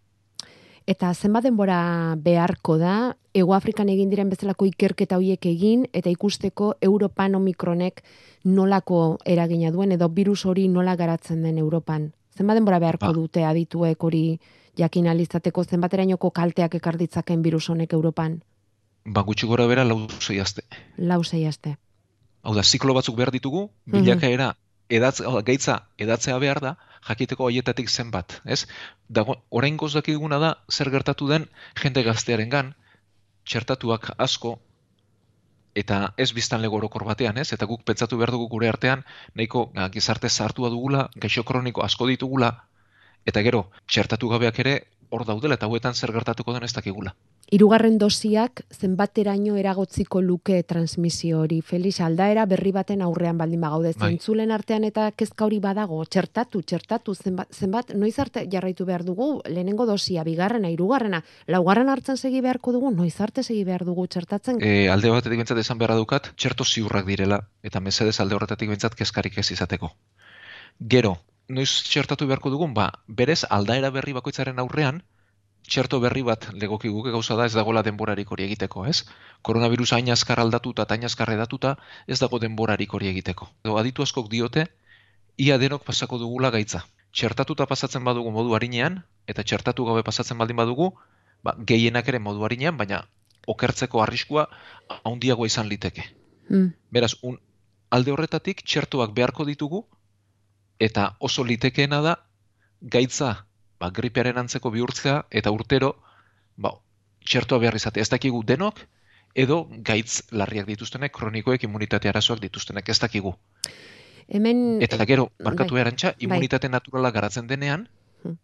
Eta 0.86 1.10
zenbat 1.14 1.48
denbora 1.48 2.16
beharko 2.22 2.78
da, 2.78 3.16
Ego 3.34 3.56
Afrikan 3.56 3.90
egin 3.90 4.12
diren 4.12 4.30
bezalako 4.30 4.68
ikerketa 4.70 5.18
hoiek 5.18 5.48
egin, 5.50 5.88
eta 5.94 6.12
ikusteko 6.14 6.76
Europan 6.82 7.36
omikronek 7.36 8.04
nolako 8.46 9.18
eragina 9.26 9.72
duen, 9.74 9.96
edo 9.96 10.10
virus 10.14 10.46
hori 10.46 10.68
nola 10.70 10.96
garatzen 10.96 11.42
den 11.42 11.58
Europan. 11.58 12.12
Zenbat 12.38 12.60
denbora 12.60 12.80
beharko 12.80 13.08
ba. 13.08 13.14
dute 13.18 13.46
adituek 13.46 14.04
hori 14.04 14.40
jakin 14.78 15.08
alizateko 15.08 15.64
zenbaterainoko 15.64 16.30
kalteak 16.32 16.76
ekarditzaken 16.76 17.42
virus 17.42 17.70
honek 17.70 17.94
Europan? 17.94 18.44
Ba, 19.06 19.24
gutxi 19.24 19.48
gora 19.48 19.66
bera 19.68 19.84
lau 19.86 20.06
zei 20.20 20.40
azte. 20.40 20.62
Lau 20.98 21.24
zei 21.24 21.46
azte. 21.46 21.78
Hau 22.44 22.54
da, 22.54 22.62
ziklo 22.64 22.94
batzuk 22.94 23.16
behar 23.18 23.32
ditugu, 23.34 23.72
mhm. 23.86 24.02
bilakaera, 24.04 24.54
edatz, 24.90 25.22
gaitza 25.46 25.80
edatzea 25.98 26.38
behar 26.40 26.62
da, 26.62 26.76
jakiteko 27.08 27.48
haietatik 27.48 27.90
zenbat, 27.90 28.42
ez? 28.46 28.66
Dago, 29.10 29.38
orain 29.50 29.78
dakiguna 29.78 30.40
da, 30.40 30.56
zer 30.72 30.90
gertatu 30.90 31.28
den 31.28 31.48
jende 31.82 32.04
gaztearen 32.04 32.50
gan, 32.50 32.74
txertatuak 33.46 34.12
asko, 34.18 34.60
eta 35.76 36.14
ez 36.18 36.32
biztan 36.34 36.62
lego 36.62 36.78
orokor 36.78 37.04
batean, 37.04 37.38
ez? 37.38 37.52
Eta 37.54 37.66
guk 37.66 37.84
pentsatu 37.84 38.18
behar 38.18 38.32
dugu 38.32 38.48
gure 38.48 38.70
artean, 38.70 39.04
nahiko 39.36 39.72
gizarte 39.92 40.30
zartua 40.30 40.70
dugula, 40.70 41.10
gaixo 41.16 41.44
kroniko 41.44 41.84
asko 41.84 42.08
ditugula, 42.08 42.52
eta 43.26 43.42
gero, 43.42 43.70
txertatu 43.88 44.30
gabeak 44.30 44.60
ere, 44.60 44.76
hor 45.10 45.26
daudela, 45.26 45.56
eta 45.56 45.68
huetan 45.68 45.94
zer 45.94 46.12
gertatuko 46.12 46.54
den 46.54 46.64
ez 46.64 46.74
dakigula. 46.74 47.14
Hirugarren 47.54 48.00
dosiak 48.02 48.64
zenbateraino 48.74 49.54
eragotziko 49.62 50.22
luke 50.22 50.64
transmisio 50.66 51.44
hori. 51.44 51.60
Felix 51.62 52.00
aldaera 52.02 52.48
berri 52.50 52.72
baten 52.74 53.04
aurrean 53.06 53.38
baldin 53.38 53.62
bagaude 53.62 53.92
bai. 54.00 54.10
zentzulen 54.10 54.52
artean 54.52 54.84
eta 54.84 55.12
kezka 55.12 55.46
hori 55.46 55.60
badago. 55.62 56.00
Txertatu, 56.06 56.64
txertatu 56.64 57.14
zenbat, 57.14 57.54
zenbat 57.54 57.94
noiz 57.94 58.18
arte 58.20 58.48
jarraitu 58.52 58.86
behar 58.86 59.06
dugu 59.06 59.42
lehenengo 59.46 59.86
dosia, 59.86 60.24
bigarrena, 60.24 60.72
hirugarrena, 60.74 61.22
laugarren 61.46 61.90
hartzen 61.90 62.18
segi 62.18 62.42
beharko 62.42 62.74
dugu, 62.74 62.90
noiz 62.92 63.14
arte 63.22 63.44
segi 63.44 63.64
behar 63.64 63.86
dugu 63.86 64.08
txertatzen? 64.08 64.58
E, 64.62 64.90
alde 64.90 65.14
batetik 65.14 65.38
bentsat 65.38 65.62
esan 65.62 65.78
beharra 65.78 66.02
dukat, 66.02 66.34
txerto 66.36 66.66
ziurrak 66.66 67.06
direla 67.06 67.44
eta 67.62 67.80
mesedez 67.80 68.20
alde 68.20 68.36
horretatik 68.36 68.74
bentsat 68.74 68.96
kezkarik 68.98 69.38
ez 69.38 69.52
izateko. 69.52 69.94
Gero, 70.80 71.20
noiz 71.48 71.70
txertatu 71.86 72.26
beharko 72.26 72.50
dugun, 72.50 72.74
ba, 72.74 72.90
berez 73.08 73.44
aldaera 73.50 73.94
berri 73.94 74.18
bakoitzaren 74.18 74.58
aurrean, 74.60 75.04
txerto 75.68 76.00
berri 76.00 76.22
bat 76.26 76.48
legoki 76.54 76.90
guke 76.94 77.12
gauza 77.12 77.36
da 77.36 77.46
ez 77.46 77.54
dagoela 77.54 77.84
denborarik 77.84 78.32
hori 78.32 78.46
egiteko, 78.46 78.86
ez? 78.86 79.06
Koronavirus 79.42 79.92
hain 79.98 80.12
azkar 80.14 80.40
aldatuta 80.40 80.86
eta 80.86 80.96
hain 80.96 81.06
azkar 81.06 81.32
edatuta 81.34 81.76
ez 82.08 82.20
dago 82.20 82.40
denborarik 82.40 82.94
hori 82.94 83.10
egiteko. 83.12 83.50
Edo 83.64 83.78
aditu 83.82 84.04
askok 84.04 84.30
diote, 84.32 84.68
ia 85.38 85.58
denok 85.58 85.84
pasako 85.86 86.20
dugula 86.22 86.52
gaitza. 86.52 86.86
Txertatuta 87.16 87.66
pasatzen 87.66 88.04
badugu 88.04 88.32
modu 88.32 88.56
harinean, 88.56 89.02
eta 89.28 89.44
txertatu 89.44 89.86
gabe 89.88 90.04
pasatzen 90.04 90.38
baldin 90.38 90.60
badugu, 90.60 90.92
ba, 91.44 91.56
gehienak 91.72 92.08
ere 92.12 92.20
modu 92.20 92.44
harinean, 92.46 92.78
baina 92.78 93.06
okertzeko 93.48 94.02
arriskua 94.04 94.48
handiago 95.04 95.46
izan 95.46 95.70
liteke. 95.70 96.04
Hmm. 96.50 96.74
Beraz, 96.92 97.14
un, 97.24 97.40
alde 97.90 98.12
horretatik 98.12 98.64
txertuak 98.66 99.14
beharko 99.16 99.46
ditugu, 99.48 99.86
eta 100.80 101.16
oso 101.20 101.46
litekeena 101.48 102.02
da 102.02 102.16
gaitza 102.82 103.46
ba, 103.80 103.92
gripearen 103.92 104.38
antzeko 104.42 104.72
bihurtzea 104.74 105.26
eta 105.30 105.52
urtero 105.52 105.96
ba, 106.58 106.74
txertua 107.26 107.60
behar 107.64 107.76
izate. 107.76 108.02
Ez 108.02 108.10
dakigu 108.10 108.44
denok, 108.48 108.82
edo 109.36 109.66
gaitz 109.90 110.24
larriak 110.32 110.68
dituztenek, 110.70 111.14
kronikoek 111.16 111.66
immunitate 111.68 112.10
arazoak 112.10 112.42
dituztenek, 112.44 112.90
ez 112.90 113.00
dakigu. 113.00 113.36
Hemen... 114.28 114.82
Eta 114.82 115.06
gero, 115.06 115.30
barkatu 115.44 115.76
bai, 115.76 115.84
erantxa, 115.86 116.14
bai. 116.14 116.28
immunitate 116.28 116.70
naturala 116.70 117.12
garatzen 117.12 117.48
denean, 117.48 117.88
hmm. 118.24 118.38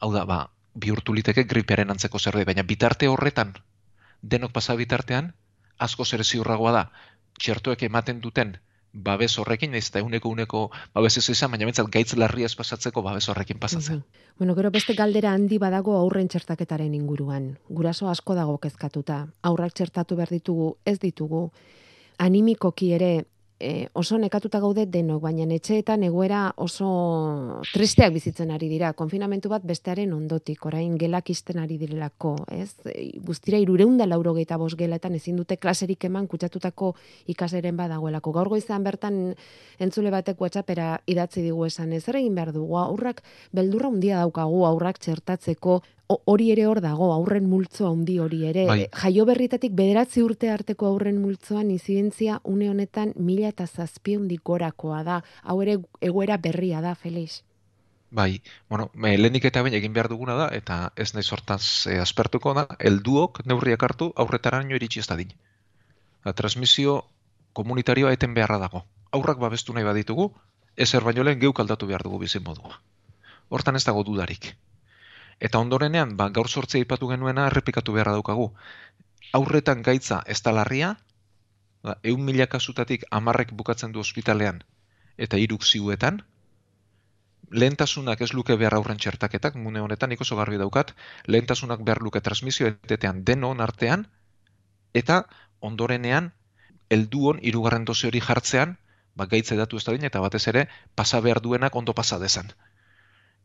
hau 0.00 0.12
da, 0.14 0.24
ba, 0.28 0.38
bihurtu 0.74 1.16
liteke 1.16 1.44
gripearen 1.48 1.90
antzeko 1.90 2.20
zerbait, 2.20 2.46
baina 2.46 2.62
bitarte 2.62 3.08
horretan, 3.08 3.56
denok 4.22 4.54
pasa 4.54 4.76
bitartean, 4.78 5.32
asko 5.82 6.04
zer 6.04 6.24
ziurragoa 6.24 6.72
da, 6.72 6.84
txertuek 7.40 7.82
ematen 7.88 8.22
duten 8.24 8.56
babes 8.96 9.36
horrekin, 9.38 9.74
ez 9.74 9.90
da 9.92 10.02
uneko 10.02 10.30
uneko 10.32 10.62
babes 10.94 11.16
ez 11.20 11.28
izan, 11.30 11.50
baina 11.52 11.68
bentsat 11.68 11.90
gaitz 11.92 12.16
larriaz 12.16 12.54
pasatzeko 12.56 13.02
babes 13.02 13.28
horrekin 13.28 13.60
pasatzen. 13.60 14.02
Bueno, 14.38 14.54
gero 14.56 14.70
beste 14.70 14.94
galdera 14.94 15.32
handi 15.36 15.58
badago 15.58 15.96
aurren 15.98 16.28
txertaketaren 16.32 16.94
inguruan. 16.94 17.56
Guraso 17.68 18.08
asko 18.08 18.34
dago 18.34 18.58
kezkatuta. 18.58 19.26
Aurrak 19.42 19.76
txertatu 19.76 20.16
behar 20.16 20.32
ditugu, 20.32 20.76
ez 20.84 20.98
ditugu. 20.98 21.50
Animikoki 22.18 22.92
ere 22.96 23.26
e, 23.58 23.88
oso 23.92 24.18
nekatuta 24.18 24.60
gaude 24.60 24.84
denok, 24.86 25.22
baina 25.22 25.46
etxeetan 25.54 26.02
egoera 26.06 26.50
oso 26.60 27.62
tristeak 27.72 28.12
bizitzen 28.14 28.50
ari 28.52 28.68
dira. 28.68 28.92
Konfinamentu 28.98 29.48
bat 29.52 29.64
bestearen 29.64 30.12
ondotik, 30.12 30.66
orain 30.68 30.96
gelak 31.00 31.30
izten 31.32 31.60
ari 31.62 31.78
direlako, 31.80 32.36
ez? 32.52 32.74
E, 32.92 33.10
guztira 33.24 33.58
irureunda 33.62 34.06
lauro 34.06 34.34
gehieta 34.36 34.58
bos 34.60 34.74
gelaetan 34.76 35.16
ezin 35.16 35.36
dute 35.40 35.56
klaserik 35.56 36.04
eman 36.04 36.28
kutsatutako 36.28 36.94
ikaseren 37.32 37.76
badagoelako. 37.76 38.32
Gaur 38.36 38.52
goizan 38.52 38.84
bertan 38.84 39.20
entzule 39.80 40.12
batek 40.12 40.40
WhatsAppera 40.40 41.00
idatzi 41.06 41.42
digu 41.42 41.66
esan, 41.66 41.92
ez 41.92 42.04
egin 42.08 42.34
behar 42.34 42.52
dugu, 42.52 42.76
aurrak 42.78 43.22
beldurra 43.52 43.88
handia 43.88 44.20
daukagu, 44.24 44.64
aurrak 44.66 44.98
txertatzeko, 44.98 45.80
hori 46.08 46.50
ere 46.52 46.66
hor 46.66 46.80
dago, 46.80 47.10
aurren 47.12 47.48
multzo 47.50 47.88
handi 47.88 48.18
hori 48.22 48.44
ere. 48.46 48.66
Bai. 48.68 48.86
Jaio 49.02 49.24
berritatik 49.26 49.74
bederatzi 49.74 50.22
urte 50.22 50.50
arteko 50.50 50.86
aurren 50.86 51.18
multzoan 51.22 51.70
izidentzia 51.70 52.40
une 52.44 52.70
honetan 52.70 53.12
mila 53.16 53.48
eta 53.48 53.66
zazpiundik 53.66 54.42
gorakoa 54.44 55.02
da. 55.02 55.20
Hau 55.42 55.60
ere 55.62 55.78
egoera 56.00 56.38
berria 56.38 56.80
da, 56.80 56.94
Felix. 56.94 57.42
Bai, 58.10 58.40
bueno, 58.70 58.90
me, 58.94 59.16
lehenik 59.18 59.48
eta 59.50 59.62
bain 59.66 59.74
egin 59.74 59.92
behar 59.92 60.08
duguna 60.08 60.36
da, 60.38 60.46
eta 60.54 60.92
ez 60.96 61.12
nahi 61.14 61.26
sortaz 61.26 61.86
e, 61.90 61.98
aspertuko 61.98 62.54
da, 62.54 62.66
elduok 62.78 63.42
neurriak 63.44 63.82
hartu 63.82 64.12
aurretara 64.16 64.62
nio 64.62 64.78
iritsi 64.78 65.02
ez 65.02 65.08
da 65.10 65.16
din. 65.18 65.32
La 66.24 66.32
transmisio 66.32 67.00
komunitarioa 67.52 68.12
eten 68.14 68.34
beharra 68.34 68.60
dago. 68.62 68.84
Aurrak 69.10 69.42
babestu 69.42 69.74
nahi 69.74 69.84
baditugu, 69.84 70.30
ezer 70.76 71.02
baino 71.02 71.24
lehen 71.26 71.42
geuk 71.42 71.60
aldatu 71.60 71.90
behar 71.90 72.04
dugu 72.06 72.22
bizin 72.22 72.44
modua. 72.46 72.78
Hortan 73.48 73.76
ez 73.76 73.84
dago 73.84 74.04
dudarik. 74.06 74.54
Eta 75.38 75.60
ondorenean, 75.60 76.16
ba, 76.16 76.28
gaur 76.36 76.48
sortzea 76.48 76.80
ipatu 76.80 77.08
genuena 77.10 77.46
errepikatu 77.50 77.92
beharra 77.92 78.14
daukagu. 78.16 78.46
Aurretan 79.36 79.82
gaitza 79.82 80.22
ez 80.26 80.40
da 80.42 80.54
larria, 80.58 80.94
ba, 81.84 81.98
eun 82.02 82.24
mila 82.24 82.46
kasutatik 82.46 83.04
amarrek 83.10 83.52
bukatzen 83.52 83.92
du 83.92 84.00
ospitalean 84.00 84.62
eta 85.16 85.40
iruk 85.40 85.64
ziuetan, 85.64 86.22
lehentasunak 87.50 88.20
ez 88.20 88.32
luke 88.34 88.56
behar 88.60 88.74
aurren 88.78 88.98
txertaketak, 89.00 89.54
mune 89.56 89.80
honetan, 89.80 90.10
nik 90.10 90.20
oso 90.20 90.36
garbi 90.36 90.58
daukat, 90.60 90.92
lehentasunak 91.26 91.84
behar 91.84 92.02
luke 92.02 92.20
transmisio 92.20 92.68
etetean 92.72 93.22
denon 93.24 93.60
artean, 93.60 94.06
eta 94.92 95.22
ondorenean, 95.60 96.32
elduon 96.90 97.40
irugarren 97.42 97.84
doze 97.84 98.08
hori 98.08 98.20
jartzean, 98.20 98.76
ba, 99.14 99.26
gaitze 99.26 99.56
datu 99.56 99.76
ez 99.76 99.84
da 99.84 99.94
eta 100.10 100.20
batez 100.20 100.46
ere, 100.48 100.68
pasa 100.94 101.20
behar 101.20 101.40
duenak 101.40 101.76
ondo 101.76 101.94
pasa 101.94 102.18
dezan 102.18 102.52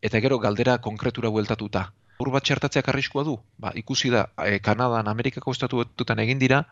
eta 0.01 0.19
gero 0.19 0.39
galdera 0.39 0.77
konkretura 0.81 1.29
bueltatuta. 1.29 1.91
Ur 2.21 2.29
bat 2.33 2.45
txertatzeak 2.45 2.89
arriskua 2.91 3.23
du? 3.25 3.37
Ba, 3.57 3.71
ikusi 3.75 4.11
da, 4.13 4.27
e, 4.45 4.59
Kanadan, 4.59 5.07
Amerikako 5.07 5.53
estatu 5.55 5.83
dutan 5.97 6.19
egin 6.21 6.39
dira, 6.41 6.63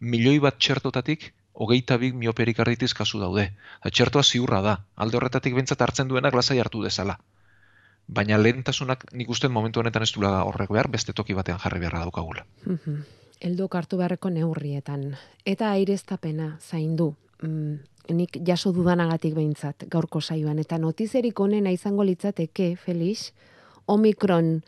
milioi 0.00 0.38
bat 0.44 0.58
txertotatik, 0.58 1.32
hogeita 1.54 1.96
bik 1.96 2.14
mioperik 2.14 2.58
kasu 2.94 3.20
daude. 3.20 3.52
Da, 3.84 3.90
txertoa 3.90 4.22
ziurra 4.22 4.60
da, 4.62 4.78
alde 4.96 5.16
horretatik 5.16 5.54
bentsat 5.54 5.80
hartzen 5.80 6.08
duenak 6.08 6.34
lasai 6.34 6.58
hartu 6.58 6.82
dezala. 6.82 7.18
Baina 8.08 8.38
lehentasunak 8.38 9.04
nik 9.12 9.28
usten 9.28 9.52
momentu 9.52 9.80
honetan 9.80 10.02
ez 10.02 10.12
dula 10.12 10.42
horrek 10.44 10.70
behar, 10.70 10.88
beste 10.88 11.12
toki 11.12 11.34
batean 11.34 11.58
jarri 11.58 11.80
beharra 11.80 12.04
daukagula. 12.06 12.44
Mm 12.64 13.04
Eldu 13.38 13.68
kartu 13.70 14.00
beharreko 14.00 14.32
neurrietan. 14.34 15.12
Eta 15.46 15.68
aireztapena 15.70 16.56
zaindu. 16.58 17.12
Mm, 17.42 17.76
nik 18.12 18.38
jaso 18.46 18.72
dudanagatik 18.72 19.34
behintzat 19.36 19.84
gaurko 19.90 20.20
saioan. 20.20 20.58
Eta 20.58 20.78
notizerik 20.78 21.40
onena 21.40 21.70
izango 21.70 22.04
litzateke, 22.04 22.74
Felix, 22.76 23.32
Omikron 23.86 24.60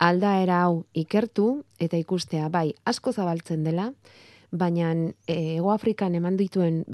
aldaera 0.00 0.62
hau 0.64 0.84
ikertu 0.96 1.62
eta 1.78 1.98
ikustea 2.00 2.48
bai 2.48 2.72
asko 2.84 3.12
zabaltzen 3.12 3.64
dela, 3.64 3.90
baina 4.50 4.92
e, 5.26 5.56
Ego 5.56 5.72
Afrikan 5.72 6.14
eman 6.14 6.38
dituen 6.40 6.84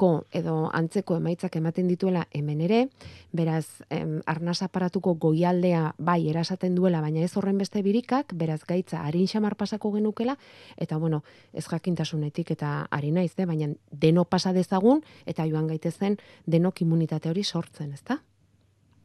bestelako 0.00 0.26
edo 0.32 0.70
antzeko 0.72 1.16
emaitzak 1.16 1.56
ematen 1.56 1.88
dituela 1.88 2.26
hemen 2.32 2.60
ere, 2.60 2.88
beraz 3.32 3.82
em, 3.90 4.20
arnaz 4.26 4.62
aparatuko 4.62 5.14
goialdea 5.14 5.94
bai 5.98 6.28
erasaten 6.28 6.74
duela, 6.74 7.00
baina 7.00 7.20
ez 7.20 7.36
horren 7.36 7.58
beste 7.58 7.82
birikak, 7.82 8.32
beraz 8.34 8.64
gaitza 8.66 9.04
harin 9.04 9.26
xamar 9.26 9.56
pasako 9.56 9.92
genukela, 9.92 10.36
eta 10.76 10.96
bueno, 10.96 11.22
ez 11.52 11.66
jakintasunetik 11.66 12.50
eta 12.50 12.86
ari 12.90 13.10
naiz, 13.10 13.32
eh? 13.36 13.46
baina 13.46 13.68
deno 13.90 14.24
pasa 14.24 14.52
dezagun, 14.52 15.02
eta 15.26 15.46
joan 15.46 15.66
gaitezen 15.68 16.18
denok 16.46 16.82
immunitate 16.82 17.28
hori 17.28 17.44
sortzen, 17.44 17.92
ezta? 17.92 18.22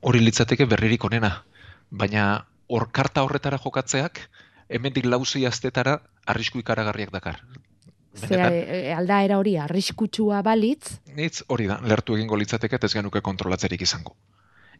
Hori 0.01 0.19
litzateke 0.19 0.65
berririk 0.65 1.03
onena, 1.03 1.43
baina 1.89 2.47
hor 2.67 2.91
karta 2.91 3.23
horretara 3.23 3.57
jokatzeak, 3.57 4.29
hemendik 4.69 5.05
lauzi 5.05 5.45
astetara 5.45 6.01
arrisku 6.25 6.59
ikaragarriak 6.59 7.11
dakar. 7.11 7.41
Ze 8.15 8.27
Benetan, 8.27 8.53
e, 8.53 8.93
aldaera 8.93 9.37
hori 9.37 9.57
arriskutsua 9.57 10.41
balitz, 10.41 10.99
Nitz 11.15 11.43
hori 11.47 11.67
da, 11.67 11.79
lertu 11.83 12.15
egingo 12.15 12.37
litzateke 12.39 12.79
ez 12.81 12.93
genuke 12.93 13.21
kontrolatzerik 13.21 13.81
izango. 13.81 14.15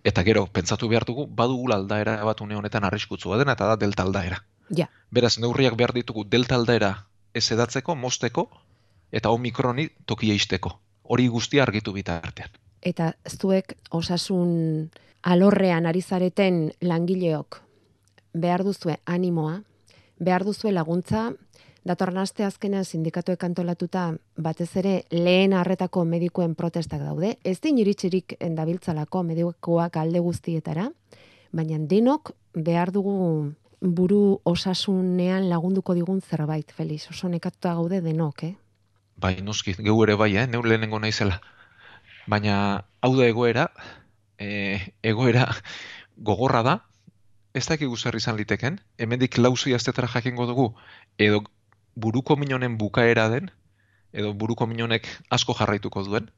Eta 0.04 0.24
gero, 0.24 0.46
pentsatu 0.48 0.88
behar 0.88 1.06
dugu, 1.06 1.26
badugula 1.28 1.76
aldaera 1.76 2.24
bat 2.24 2.42
une 2.42 2.56
honetan 2.56 2.84
arriskutsua 2.84 3.38
dena, 3.38 3.54
eta 3.54 3.68
da 3.68 3.76
delta 3.76 4.04
aldaera. 4.04 4.44
ja, 4.70 4.90
Beraz, 5.12 5.38
neurriak 5.40 5.76
behar 5.76 5.94
ditugu 5.94 6.24
delta 6.24 6.56
aldaera 6.56 7.08
ez 7.34 7.52
edatzeko, 7.52 7.96
mosteko, 7.96 8.50
eta 9.12 9.30
omikroni 9.30 9.90
tokia 10.06 10.34
isteko. 10.34 10.80
Hori 11.04 11.28
guztia 11.28 11.64
argitu 11.64 11.94
bitartean. 11.94 12.50
eta 12.82 13.14
zuek 13.30 13.74
osasun 13.90 14.92
alorrean 15.24 15.86
ari 15.86 16.02
zareten 16.02 16.72
langileok 16.82 17.62
behar 18.34 18.64
duzue 18.64 18.98
animoa, 19.06 19.62
behar 20.20 20.44
duzue 20.44 20.72
laguntza, 20.72 21.32
datorren 21.86 22.18
aste 22.18 22.44
azkenean 22.44 22.86
sindikatuek 22.86 23.44
antolatuta 23.46 24.08
batez 24.42 24.72
ere 24.82 24.96
lehen 25.12 25.54
harretako 25.54 26.04
medikuen 26.06 26.56
protestak 26.56 27.04
daude, 27.06 27.38
ez 27.44 27.60
din 27.62 27.78
iritsirik 27.78 28.38
dabiltzalako 28.58 29.24
medikuak 29.24 29.98
alde 30.02 30.20
guztietara, 30.20 30.90
baina 31.54 31.78
denok 31.80 32.34
behar 32.54 32.92
dugu 32.92 33.54
buru 33.82 34.40
osasunean 34.44 35.50
lagunduko 35.50 35.94
digun 35.94 36.22
zerbait, 36.22 36.72
Felix, 36.72 37.10
oso 37.12 37.30
nekatuta 37.30 37.76
gaude 37.78 38.02
denok, 38.02 38.44
eh? 38.44 38.56
Bai, 39.22 39.38
noski, 39.42 39.76
geu 39.80 39.96
ere 40.04 40.16
bai, 40.20 40.36
eh? 40.36 40.48
neu 40.48 40.64
lehenengo 40.64 41.00
naizela. 41.00 41.40
Baina, 42.28 42.86
hau 43.06 43.14
da 43.16 43.28
egoera, 43.30 43.70
e, 44.40 44.80
egoera 45.04 45.46
gogorra 46.18 46.64
da, 46.66 46.76
ez 47.56 47.64
dakigu 47.70 47.96
zer 47.96 48.18
izan 48.18 48.36
liteken, 48.36 48.82
hemendik 48.98 49.38
lauzi 49.38 49.76
astetara 49.76 50.10
jakingo 50.12 50.48
dugu, 50.50 50.72
edo 51.18 51.44
buruko 51.96 52.36
minonen 52.36 52.78
bukaera 52.78 53.30
den, 53.30 53.52
edo 54.14 54.34
buruko 54.34 54.68
minonek 54.68 55.08
asko 55.30 55.56
jarraituko 55.58 56.04
duen, 56.04 56.30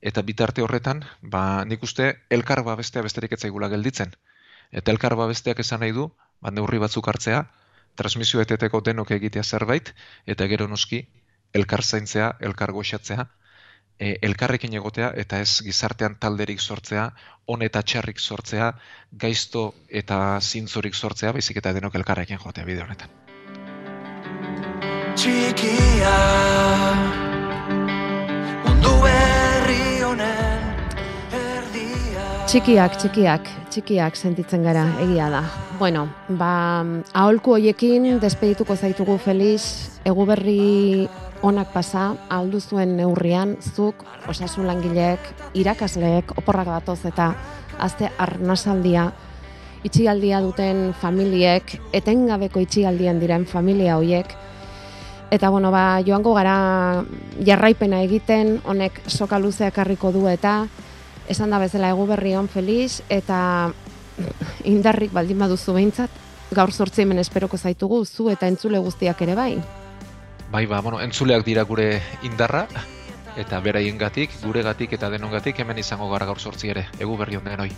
eta 0.00 0.22
bitarte 0.22 0.62
horretan, 0.62 1.04
ba, 1.22 1.64
nik 1.64 1.82
uste 1.82 2.12
elkar 2.30 2.62
babestea 2.66 3.02
besterik 3.02 3.32
ez 3.32 3.40
zaigula 3.40 3.68
gelditzen. 3.72 4.12
Eta 4.70 4.92
elkar 4.92 5.16
babesteak 5.16 5.62
esan 5.62 5.80
nahi 5.80 5.94
du, 5.96 6.10
ba, 6.42 6.50
neurri 6.50 6.78
batzuk 6.82 7.08
hartzea, 7.08 7.46
transmisio 7.96 8.42
eteteko 8.42 8.82
denok 8.84 9.10
egitea 9.16 9.42
zerbait, 9.42 9.94
eta 10.26 10.46
gero 10.52 10.68
noski, 10.68 11.06
elkar 11.54 11.82
zaintzea, 11.82 12.32
elkar 12.40 12.72
goxatzea, 12.76 13.26
e, 13.98 14.16
elkarrekin 14.28 14.74
egotea 14.80 15.12
eta 15.16 15.40
ez 15.40 15.62
gizartean 15.64 16.18
talderik 16.20 16.60
sortzea, 16.60 17.08
on 17.46 17.62
eta 17.62 17.82
txarrik 17.82 18.20
sortzea, 18.20 18.72
gaizto 19.12 19.68
eta 19.88 20.40
zintzorik 20.40 20.94
sortzea, 20.94 21.32
baizik 21.32 21.62
eta 21.62 21.72
denok 21.72 22.02
elkarrekin 22.02 22.42
jotea 22.42 22.68
bide 22.68 22.84
honetan. 22.84 23.25
Txikia. 25.16 26.14
Mundu 28.66 28.92
berri 29.02 29.84
honen 30.04 30.66
erdia. 31.32 32.26
Txikiak, 32.46 32.98
txikiak, 33.00 33.50
txikiak 33.72 34.18
sentitzen 34.20 34.66
gara, 34.66 34.84
egia 35.02 35.30
da. 35.32 35.42
Bueno, 35.80 36.06
ba, 36.28 36.84
aholku 37.16 37.56
hoiekin 37.56 38.20
despedituko 38.20 38.76
zaitugu 38.76 39.18
Feliz, 39.20 39.64
eguberri 40.08 41.08
onak 41.44 41.72
pasa, 41.72 42.10
aldu 42.32 42.60
zuen 42.60 42.96
neurrian, 42.96 43.56
zuk, 43.60 44.04
osasun 44.28 44.68
langileek, 44.68 45.20
irakasleek, 45.56 46.36
oporrak 46.40 46.72
datoz 46.72 47.02
eta 47.08 47.32
azte 47.80 48.08
arnasaldia, 48.20 49.10
itxialdia 49.84 50.40
duten 50.44 50.90
familiek, 51.00 51.76
etengabeko 51.96 52.60
itxialdian 52.64 53.20
diren 53.20 53.44
familia 53.48 53.98
hoiek, 54.00 54.32
Eta 55.30 55.48
bueno, 55.50 55.72
ba, 55.74 56.00
joango 56.06 56.34
gara 56.34 57.04
jarraipena 57.44 58.02
egiten, 58.06 58.60
honek 58.64 59.00
soka 59.10 59.40
luzeak 59.42 59.78
harriko 59.78 60.12
du 60.14 60.28
eta 60.30 60.66
esan 61.28 61.50
da 61.50 61.58
bezala 61.58 61.90
egu 61.90 62.06
berri 62.06 62.36
on 62.38 62.46
feliz 62.48 63.02
eta 63.10 63.72
indarrik 64.74 65.12
baldin 65.12 65.38
baduzu 65.42 65.74
behintzat, 65.74 66.10
gaur 66.54 66.70
sortzi 66.72 67.02
hemen 67.02 67.18
esperoko 67.18 67.58
zaitugu 67.58 68.04
zu 68.06 68.30
eta 68.30 68.46
entzule 68.46 68.78
guztiak 68.78 69.22
ere 69.26 69.34
bai. 69.34 69.54
Bai, 70.52 70.66
ba, 70.66 70.80
bueno, 70.80 71.00
entzuleak 71.02 71.42
dira 71.44 71.64
gure 71.66 72.00
indarra, 72.22 72.68
eta 73.36 73.58
beraiengatik, 73.60 74.30
guregatik 74.44 74.94
eta 74.96 75.10
denongatik 75.10 75.58
hemen 75.60 75.82
izango 75.82 76.08
gara 76.12 76.26
gaur 76.30 76.38
sortzi 76.38 76.70
ere, 76.70 76.86
egu 77.00 77.16
berri 77.18 77.36
on 77.36 77.44
denoi. 77.50 77.72